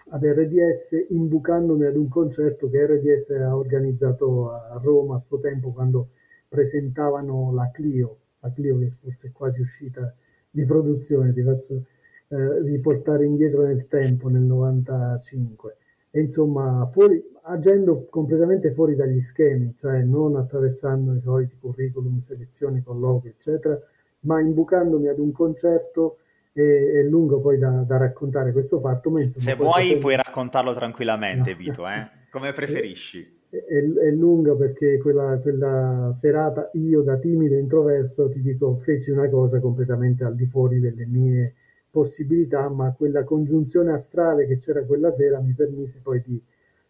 [0.09, 5.71] ad RDS imbucandomi ad un concerto che RDS ha organizzato a Roma a suo tempo
[5.71, 6.09] quando
[6.47, 10.13] presentavano la Clio, la Clio che forse è quasi uscita
[10.49, 11.83] di produzione, ti faccio
[12.29, 15.77] eh, riportare indietro nel tempo, nel 95.
[16.09, 22.81] E insomma, fuori, agendo completamente fuori dagli schemi, cioè non attraversando i soliti curriculum, selezioni,
[22.81, 23.79] colloqui, eccetera,
[24.21, 26.17] ma imbucandomi ad un concerto
[26.61, 29.09] è, è lungo poi da, da, raccontare questo fatto.
[29.09, 29.99] Ma insomma, Se vuoi potrebbe...
[29.99, 31.57] puoi raccontarlo tranquillamente, no.
[31.57, 32.09] Vito, eh?
[32.31, 33.35] come preferisci.
[33.49, 39.11] È, è, è lunga perché quella, quella, serata io da timido introverso ti dico feci
[39.11, 41.53] una cosa completamente al di fuori delle mie
[41.89, 46.41] possibilità, ma quella congiunzione astrale che c'era quella sera mi permise poi di,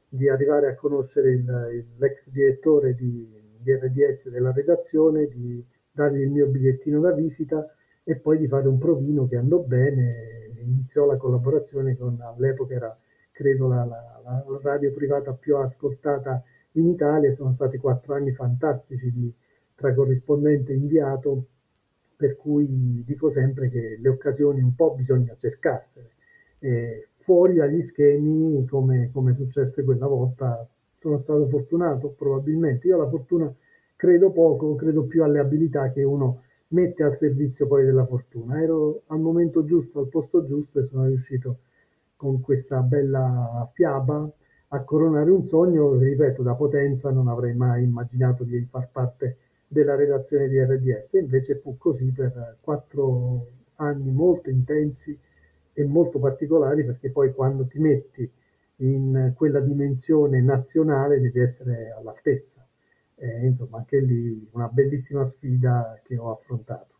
[0.07, 6.29] di arrivare a conoscere il, l'ex direttore di, di RDS della redazione, di dargli il
[6.29, 7.71] mio bigliettino da visita
[8.09, 10.53] e poi di fare un provino che andò bene.
[10.61, 12.97] Iniziò la collaborazione con all'epoca era
[13.31, 16.41] credo la, la, la radio privata più ascoltata
[16.73, 17.33] in Italia.
[17.33, 19.29] Sono stati quattro anni fantastici di,
[19.75, 21.47] tra corrispondente e inviato,
[22.15, 26.07] per cui dico sempre che le occasioni un po' bisogna cercarsene.
[26.59, 30.65] E fuori dagli schemi, come, come successe quella volta,
[30.97, 32.87] sono stato fortunato probabilmente.
[32.87, 33.53] Io alla fortuna
[33.97, 38.61] credo poco, credo più alle abilità che uno mette al servizio poi della fortuna.
[38.61, 41.59] Ero al momento giusto, al posto giusto e sono riuscito
[42.15, 44.29] con questa bella fiaba
[44.69, 49.37] a coronare un sogno, ripeto, da potenza non avrei mai immaginato di far parte
[49.67, 55.17] della redazione di RDS, invece fu così per quattro anni molto intensi
[55.73, 58.29] e molto particolari perché poi quando ti metti
[58.77, 62.66] in quella dimensione nazionale devi essere all'altezza
[63.17, 66.95] eh, insomma, anche lì una bellissima sfida che ho affrontato.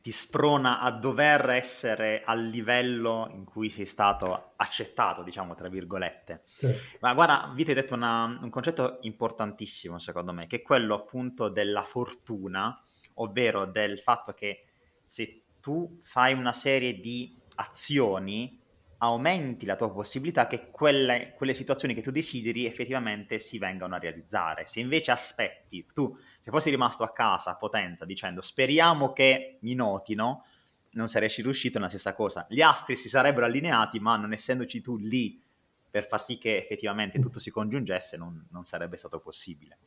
[0.00, 6.42] Ti sprona a dover essere al livello in cui sei stato accettato, diciamo, tra virgolette.
[6.54, 6.98] Certo.
[7.00, 11.48] Ma guarda, vi hai detto una, un concetto importantissimo, secondo me, che è quello appunto
[11.48, 12.80] della fortuna,
[13.14, 14.66] ovvero del fatto che
[15.04, 18.57] se tu fai una serie di azioni
[18.98, 23.98] aumenti la tua possibilità che quelle, quelle, situazioni che tu desideri effettivamente si vengano a
[23.98, 24.66] realizzare.
[24.66, 29.74] Se invece aspetti, tu se fossi rimasto a casa a Potenza dicendo speriamo che mi
[29.74, 30.44] notino,
[30.90, 32.46] non saresti riuscito nella stessa cosa.
[32.48, 35.40] Gli astri si sarebbero allineati, ma non essendoci tu lì
[35.90, 39.78] per far sì che effettivamente tutto si congiungesse, non, non sarebbe stato possibile.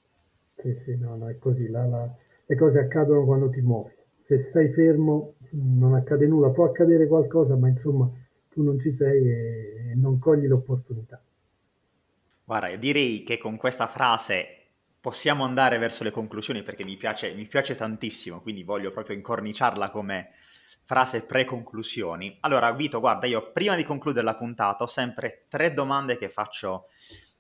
[0.56, 1.68] Sì, sì, no, no, è così.
[1.68, 2.10] La, la,
[2.46, 3.92] le cose accadono quando ti muovi.
[4.20, 8.10] Se stai fermo non accade nulla, può accadere qualcosa, ma insomma
[8.52, 11.22] tu non ci sei e non cogli l'opportunità.
[12.44, 14.58] Guarda, direi che con questa frase
[15.00, 19.90] possiamo andare verso le conclusioni perché mi piace, mi piace tantissimo, quindi voglio proprio incorniciarla
[19.90, 20.32] come
[20.84, 22.38] frase pre-conclusioni.
[22.42, 26.88] Allora, Vito, guarda, io prima di concludere la puntata ho sempre tre domande che faccio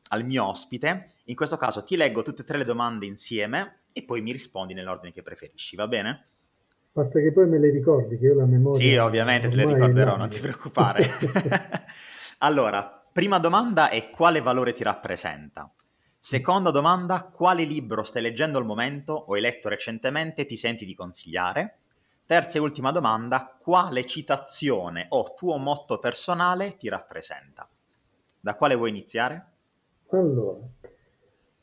[0.09, 1.16] al mio ospite.
[1.26, 4.74] In questo caso ti leggo tutte e tre le domande insieme e poi mi rispondi
[4.74, 6.26] nell'ordine che preferisci, va bene?
[6.93, 8.79] Basta che poi me le ricordi, che io la memoria...
[8.79, 11.05] Sì, ovviamente te le ricorderò, non ti preoccupare.
[12.39, 15.71] allora, prima domanda è quale valore ti rappresenta?
[16.17, 20.93] Seconda domanda, quale libro stai leggendo al momento o hai letto recentemente ti senti di
[20.93, 21.77] consigliare?
[22.25, 27.67] Terza e ultima domanda, quale citazione o tuo motto personale ti rappresenta?
[28.39, 29.45] Da quale vuoi iniziare?
[30.11, 30.59] Allora,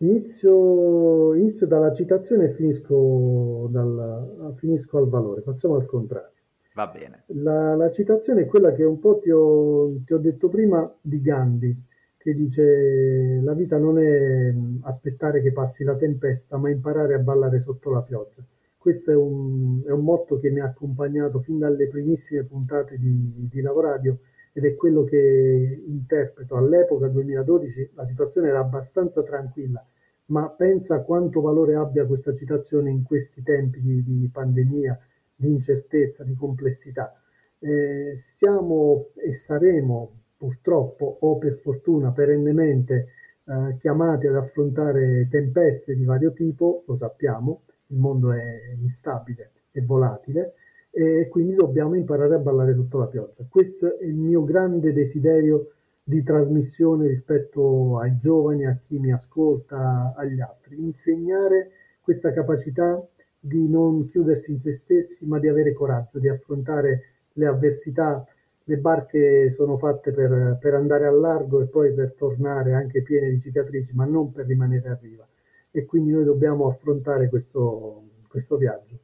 [0.00, 6.30] Inizio, inizio dalla citazione e finisco, dal, finisco al valore, facciamo al contrario.
[6.74, 7.24] Va bene.
[7.28, 11.20] La, la, citazione è quella che un po' ti ho, ti ho, detto prima di
[11.20, 11.76] Gandhi,
[12.16, 17.58] che dice la vita non è aspettare che passi la tempesta, ma imparare a ballare
[17.58, 18.44] sotto la pioggia.
[18.76, 23.48] Questo è un, è un motto che mi ha accompagnato fin dalle primissime puntate di,
[23.50, 24.20] di Lavoradio
[24.52, 26.56] ed è quello che interpreto.
[26.56, 29.84] All'epoca, 2012, la situazione era abbastanza tranquilla,
[30.26, 34.98] ma pensa quanto valore abbia questa citazione in questi tempi di, di pandemia,
[35.34, 37.14] di incertezza, di complessità.
[37.58, 43.08] Eh, siamo e saremo purtroppo o per fortuna perennemente
[43.44, 49.82] eh, chiamati ad affrontare tempeste di vario tipo, lo sappiamo, il mondo è instabile e
[49.82, 50.54] volatile,
[50.90, 53.44] e quindi dobbiamo imparare a ballare sotto la pioggia.
[53.48, 55.72] Questo è il mio grande desiderio
[56.02, 60.80] di trasmissione rispetto ai giovani, a chi mi ascolta, agli altri.
[60.80, 61.70] Insegnare
[62.00, 63.06] questa capacità
[63.38, 67.02] di non chiudersi in se stessi, ma di avere coraggio, di affrontare
[67.34, 68.26] le avversità.
[68.64, 73.30] Le barche sono fatte per, per andare al largo e poi per tornare anche piene
[73.30, 75.26] di cicatrici, ma non per rimanere a riva.
[75.70, 78.98] E quindi noi dobbiamo affrontare questo, questo viaggio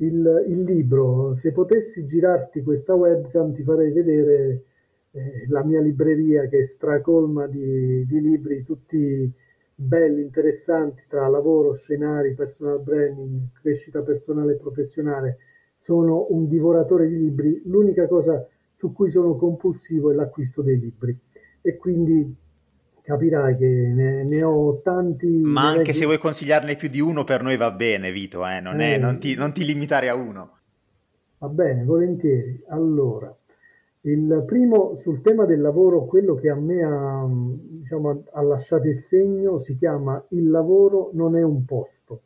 [0.00, 4.64] il, il, libro, se potessi girarti questa webcam ti farei vedere
[5.12, 9.32] eh, la mia libreria che è stracolma di, di libri tutti
[9.74, 15.38] belli, interessanti tra lavoro, scenari, personal branding, crescita personale e professionale.
[15.78, 17.62] Sono un divoratore di libri.
[17.64, 21.18] L'unica cosa su cui sono compulsivo è l'acquisto dei libri
[21.62, 22.34] e quindi
[23.10, 25.40] capirai che ne, ne ho tanti.
[25.42, 25.92] Ma anche leggi...
[25.94, 28.60] se vuoi consigliarne più di uno, per noi va bene, Vito, eh?
[28.60, 30.58] Non, eh, è, non, ti, non ti limitare a uno.
[31.38, 32.62] Va bene, volentieri.
[32.68, 33.34] Allora,
[34.02, 38.96] il primo sul tema del lavoro, quello che a me ha, diciamo, ha lasciato il
[38.96, 42.22] segno, si chiama Il lavoro non è un posto.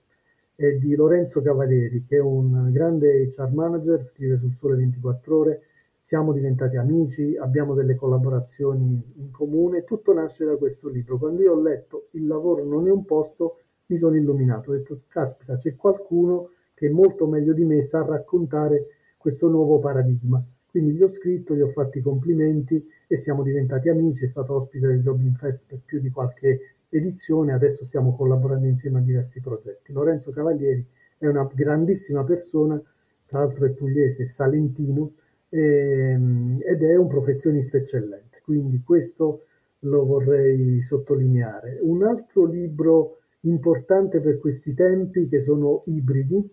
[0.54, 5.62] È di Lorenzo Cavalieri, che è un grande HR manager, scrive sul Sole 24 Ore
[6.06, 11.16] siamo diventati amici, abbiamo delle collaborazioni in comune, tutto nasce da questo libro.
[11.16, 15.00] Quando io ho letto Il lavoro non è un posto, mi sono illuminato, ho detto,
[15.08, 18.84] caspita, c'è qualcuno che molto meglio di me sa raccontare
[19.16, 20.44] questo nuovo paradigma.
[20.66, 24.56] Quindi gli ho scritto, gli ho fatto i complimenti e siamo diventati amici, è stato
[24.56, 29.40] ospite del Jobbing Fest per più di qualche edizione, adesso stiamo collaborando insieme a diversi
[29.40, 29.90] progetti.
[29.94, 30.86] Lorenzo Cavalieri
[31.16, 32.78] è una grandissima persona,
[33.24, 35.14] tra l'altro è pugliese, salentino,
[35.54, 39.44] ehm, ed è un professionista eccellente, quindi questo
[39.80, 41.78] lo vorrei sottolineare.
[41.80, 46.50] Un altro libro importante per questi tempi, che sono ibridi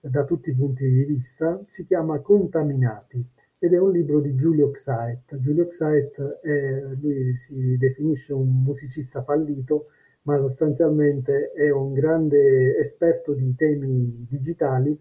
[0.00, 3.22] da tutti i punti di vista, si chiama Contaminati
[3.58, 5.36] ed è un libro di Giulio Xait.
[5.38, 9.86] Giulio Xait è, lui si definisce un musicista fallito,
[10.22, 14.96] ma sostanzialmente è un grande esperto di temi digitali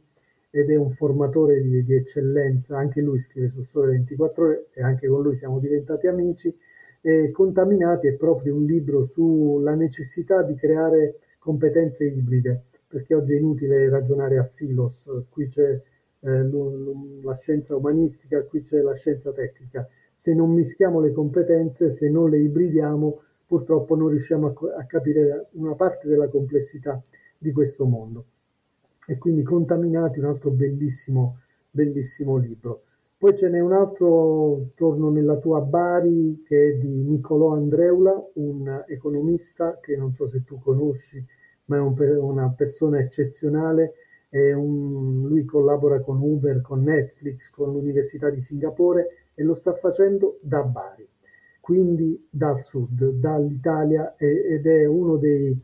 [0.50, 4.82] ed è un formatore di, di, eccellenza, anche lui scrive sul Sole 24 ore e
[4.82, 6.56] anche con lui siamo diventati amici.
[7.02, 13.38] E Contaminati è proprio un libro sulla necessità di creare competenze ibride, perché oggi è
[13.38, 15.82] inutile ragionare a silos, qui c'è
[16.20, 16.50] eh,
[17.22, 19.88] la scienza umanistica, qui c'è la scienza tecnica.
[20.16, 25.48] Se non mischiamo le competenze, se non le ibridiamo, purtroppo non riusciamo a, a capire
[25.52, 27.02] una parte della complessità
[27.38, 28.26] di questo mondo
[29.10, 31.40] e quindi Contaminati, un altro bellissimo,
[31.72, 32.84] bellissimo libro.
[33.18, 38.84] Poi ce n'è un altro, torno nella tua Bari, che è di Niccolò Andreula, un
[38.86, 41.26] economista che non so se tu conosci,
[41.66, 43.94] ma è un, una persona eccezionale.
[44.30, 50.38] Un, lui collabora con Uber, con Netflix, con l'Università di Singapore e lo sta facendo
[50.42, 51.08] da Bari,
[51.62, 55.60] quindi dal sud, dall'Italia ed è uno dei...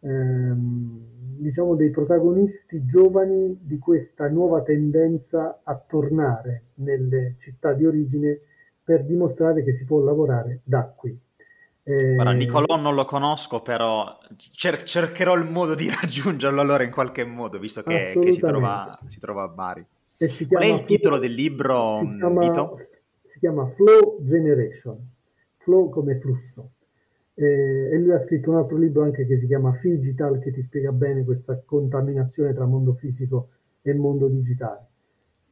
[0.00, 8.40] Ehm, diciamo, dei protagonisti giovani di questa nuova tendenza a tornare nelle città di origine
[8.82, 11.16] per dimostrare che si può lavorare da qui.
[11.82, 12.18] Eh...
[12.18, 14.18] Ora, Nicolò non lo conosco, però
[14.52, 18.98] cer- cercherò il modo di raggiungerlo allora in qualche modo, visto che, che si, trova,
[19.06, 19.84] si, trova, a Bari.
[20.48, 22.74] Qual è il titolo del libro, si chiama,
[23.24, 24.98] si chiama Flow Generation,
[25.58, 26.70] flow come flusso.
[27.40, 30.60] Eh, e lui ha scritto un altro libro anche che si chiama Figital, che ti
[30.60, 34.86] spiega bene questa contaminazione tra mondo fisico e mondo digitale.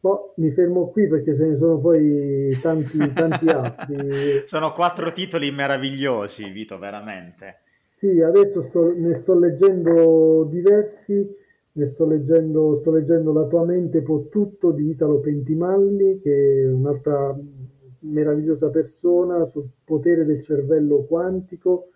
[0.01, 4.43] Boh, mi fermo qui perché ce ne sono poi tanti, tanti altri.
[4.47, 7.61] sono quattro titoli meravigliosi, Vito, veramente.
[7.95, 11.25] Sì, adesso sto, ne sto leggendo diversi,
[11.73, 16.69] ne sto leggendo, sto leggendo La tua mente può tutto di Italo Pentimalli, che è
[16.69, 17.37] un'altra
[18.11, 21.91] meravigliosa persona sul potere del cervello quantico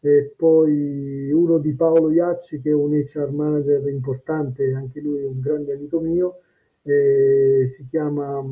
[0.00, 5.26] e poi uno di Paolo Iacci che è un HR manager importante, anche lui è
[5.26, 6.40] un grande amico mio,
[6.82, 8.44] si chiama,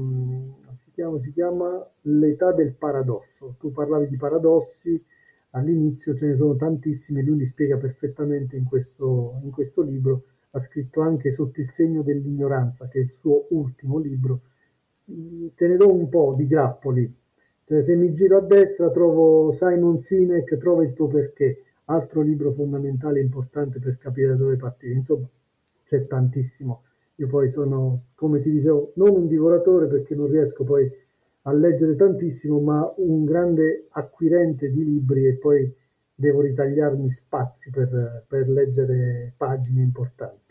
[0.72, 3.54] si, chiama, si chiama L'età del paradosso.
[3.60, 5.00] Tu parlavi di paradossi,
[5.50, 10.58] all'inizio ce ne sono tantissimi, lui li spiega perfettamente in questo, in questo libro, ha
[10.58, 14.40] scritto anche Sotto il segno dell'ignoranza, che è il suo ultimo libro,
[15.04, 17.12] te ne do un po' di grappoli.
[17.64, 22.52] Cioè, se mi giro a destra trovo Simon Sinek, trova il tuo perché, altro libro
[22.52, 24.94] fondamentale importante per capire da dove partire.
[24.94, 25.28] Insomma,
[25.84, 26.82] c'è tantissimo.
[27.16, 30.90] Io poi sono, come ti dicevo, non un divoratore perché non riesco poi
[31.42, 35.72] a leggere tantissimo, ma un grande acquirente di libri e poi
[36.14, 40.43] devo ritagliarmi spazi per, per leggere pagine importanti.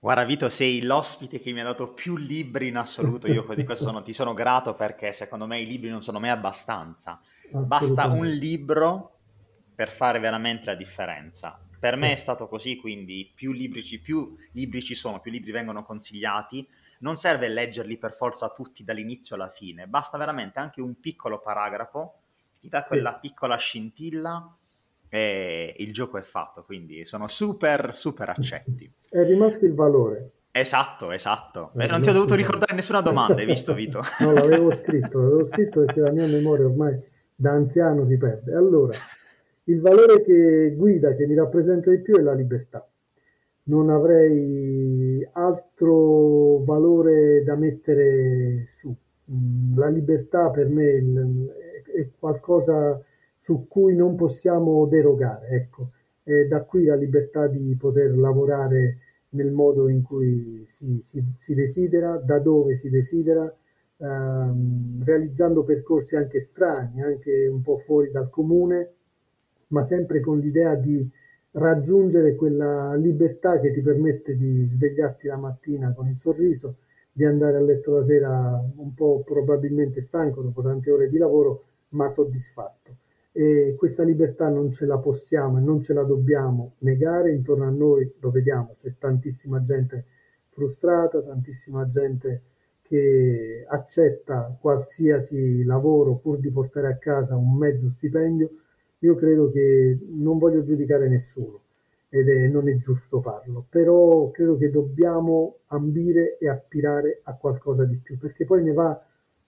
[0.00, 3.84] Guarda Vito, sei l'ospite che mi ha dato più libri in assoluto, io di questo
[3.84, 7.20] sono, ti sono grato perché secondo me i libri non sono mai abbastanza.
[7.50, 9.18] Basta un libro
[9.74, 11.60] per fare veramente la differenza.
[11.80, 15.50] Per me è stato così, quindi più libri, ci, più libri ci sono, più libri
[15.50, 16.68] vengono consigliati.
[17.00, 22.20] Non serve leggerli per forza tutti dall'inizio alla fine, basta veramente anche un piccolo paragrafo,
[22.60, 24.57] ti dà quella piccola scintilla
[25.08, 28.90] e il gioco è fatto, quindi sono super, super accetti.
[29.08, 30.30] È rimasto il valore.
[30.50, 31.70] Esatto, esatto.
[31.76, 34.02] Eh, non ti ho dovuto ricordare nessuna domanda, hai visto Vito?
[34.20, 37.00] no, l'avevo scritto, l'avevo scritto perché la mia memoria ormai
[37.34, 38.54] da anziano si perde.
[38.54, 38.92] Allora,
[39.64, 42.86] il valore che guida, che mi rappresenta di più è la libertà.
[43.64, 48.94] Non avrei altro valore da mettere su.
[49.30, 51.02] Mm, la libertà per me
[51.94, 53.00] è qualcosa
[53.48, 55.92] su cui non possiamo derogare, ecco.
[56.22, 58.98] E da qui la libertà di poter lavorare
[59.30, 63.50] nel modo in cui si, si, si desidera, da dove si desidera,
[63.96, 68.92] ehm, realizzando percorsi anche strani, anche un po' fuori dal comune,
[69.68, 71.08] ma sempre con l'idea di
[71.52, 76.76] raggiungere quella libertà che ti permette di svegliarti la mattina con il sorriso,
[77.10, 81.64] di andare a letto la sera un po' probabilmente stanco dopo tante ore di lavoro,
[81.90, 83.06] ma soddisfatto.
[83.38, 87.70] E questa libertà non ce la possiamo e non ce la dobbiamo negare, intorno a
[87.70, 88.12] noi.
[88.18, 90.06] Lo vediamo, c'è tantissima gente
[90.48, 92.42] frustrata, tantissima gente
[92.82, 98.50] che accetta qualsiasi lavoro pur di portare a casa un mezzo stipendio,
[98.98, 101.60] io credo che non voglio giudicare nessuno
[102.08, 107.84] ed è, non è giusto farlo, però credo che dobbiamo ambire e aspirare a qualcosa
[107.84, 109.00] di più, perché poi ne va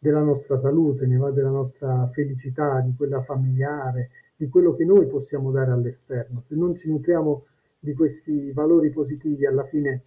[0.02, 5.06] della nostra salute, ne va della nostra felicità, di quella familiare, di quello che noi
[5.06, 6.40] possiamo dare all'esterno.
[6.40, 7.44] Se non ci nutriamo
[7.78, 10.04] di questi valori positivi, alla fine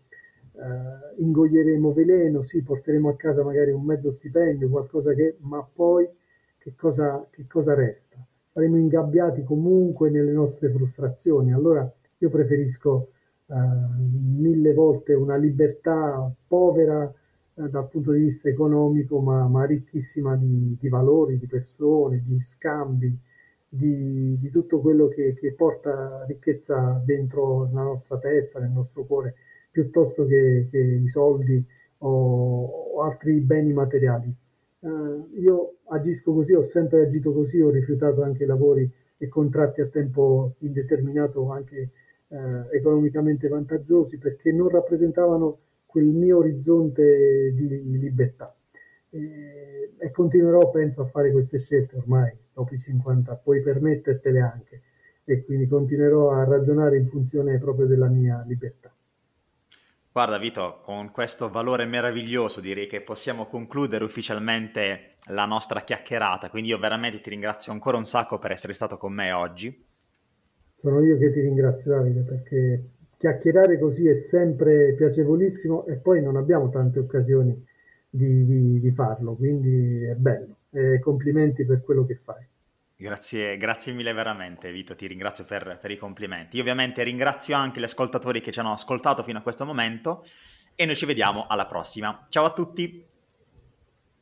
[0.54, 6.10] eh, ingoieremo veleno, sì, porteremo a casa magari un mezzo stipendio, qualcosa che, ma poi
[6.58, 8.18] che cosa, che cosa resta?
[8.52, 11.54] Saremo ingabbiati comunque nelle nostre frustrazioni.
[11.54, 11.88] Allora
[12.18, 13.10] io preferisco
[13.46, 17.12] eh, mille volte una libertà povera
[17.54, 23.16] dal punto di vista economico, ma, ma ricchissima di, di, valori, di persone, di scambi,
[23.70, 29.36] di, di tutto quello che, che porta ricchezza dentro la nostra testa, nel nostro cuore
[29.72, 31.64] piuttosto che, che i soldi
[32.00, 34.34] o, o, altri beni materiali.
[34.80, 39.88] Uh, io agisco così, ho sempre agito così, ho rifiutato anche lavori e contratti a
[39.88, 41.90] tempo indeterminato anche
[42.28, 45.60] uh, economicamente vantaggiosi perché non rappresentavano
[45.94, 48.52] quel mio orizzonte di libertà.
[49.12, 54.82] E, e continuerò, penso, a fare queste scelte ormai dopo i 50, puoi permettertele anche
[55.24, 58.92] e quindi continuerò a ragionare in funzione proprio della mia libertà.
[60.12, 66.70] Guarda Vito, con questo valore meraviglioso direi che possiamo concludere ufficialmente la nostra chiacchierata, quindi
[66.70, 69.86] io veramente ti ringrazio ancora un sacco per essere stato con me oggi.
[70.82, 72.84] Sono io che ti ringrazio Davide perché
[73.24, 77.66] chiacchierare così è sempre piacevolissimo e poi non abbiamo tante occasioni
[78.10, 80.58] di, di, di farlo, quindi è bello.
[80.72, 82.46] E complimenti per quello che fai.
[82.98, 86.58] Grazie, grazie mille veramente Vito, ti ringrazio per, per, i complimenti.
[86.58, 90.26] Io ovviamente ringrazio anche gli ascoltatori che ci hanno ascoltato fino a questo momento
[90.76, 92.26] e noi ci vediamo alla prossima.
[92.28, 93.13] Ciao a tutti!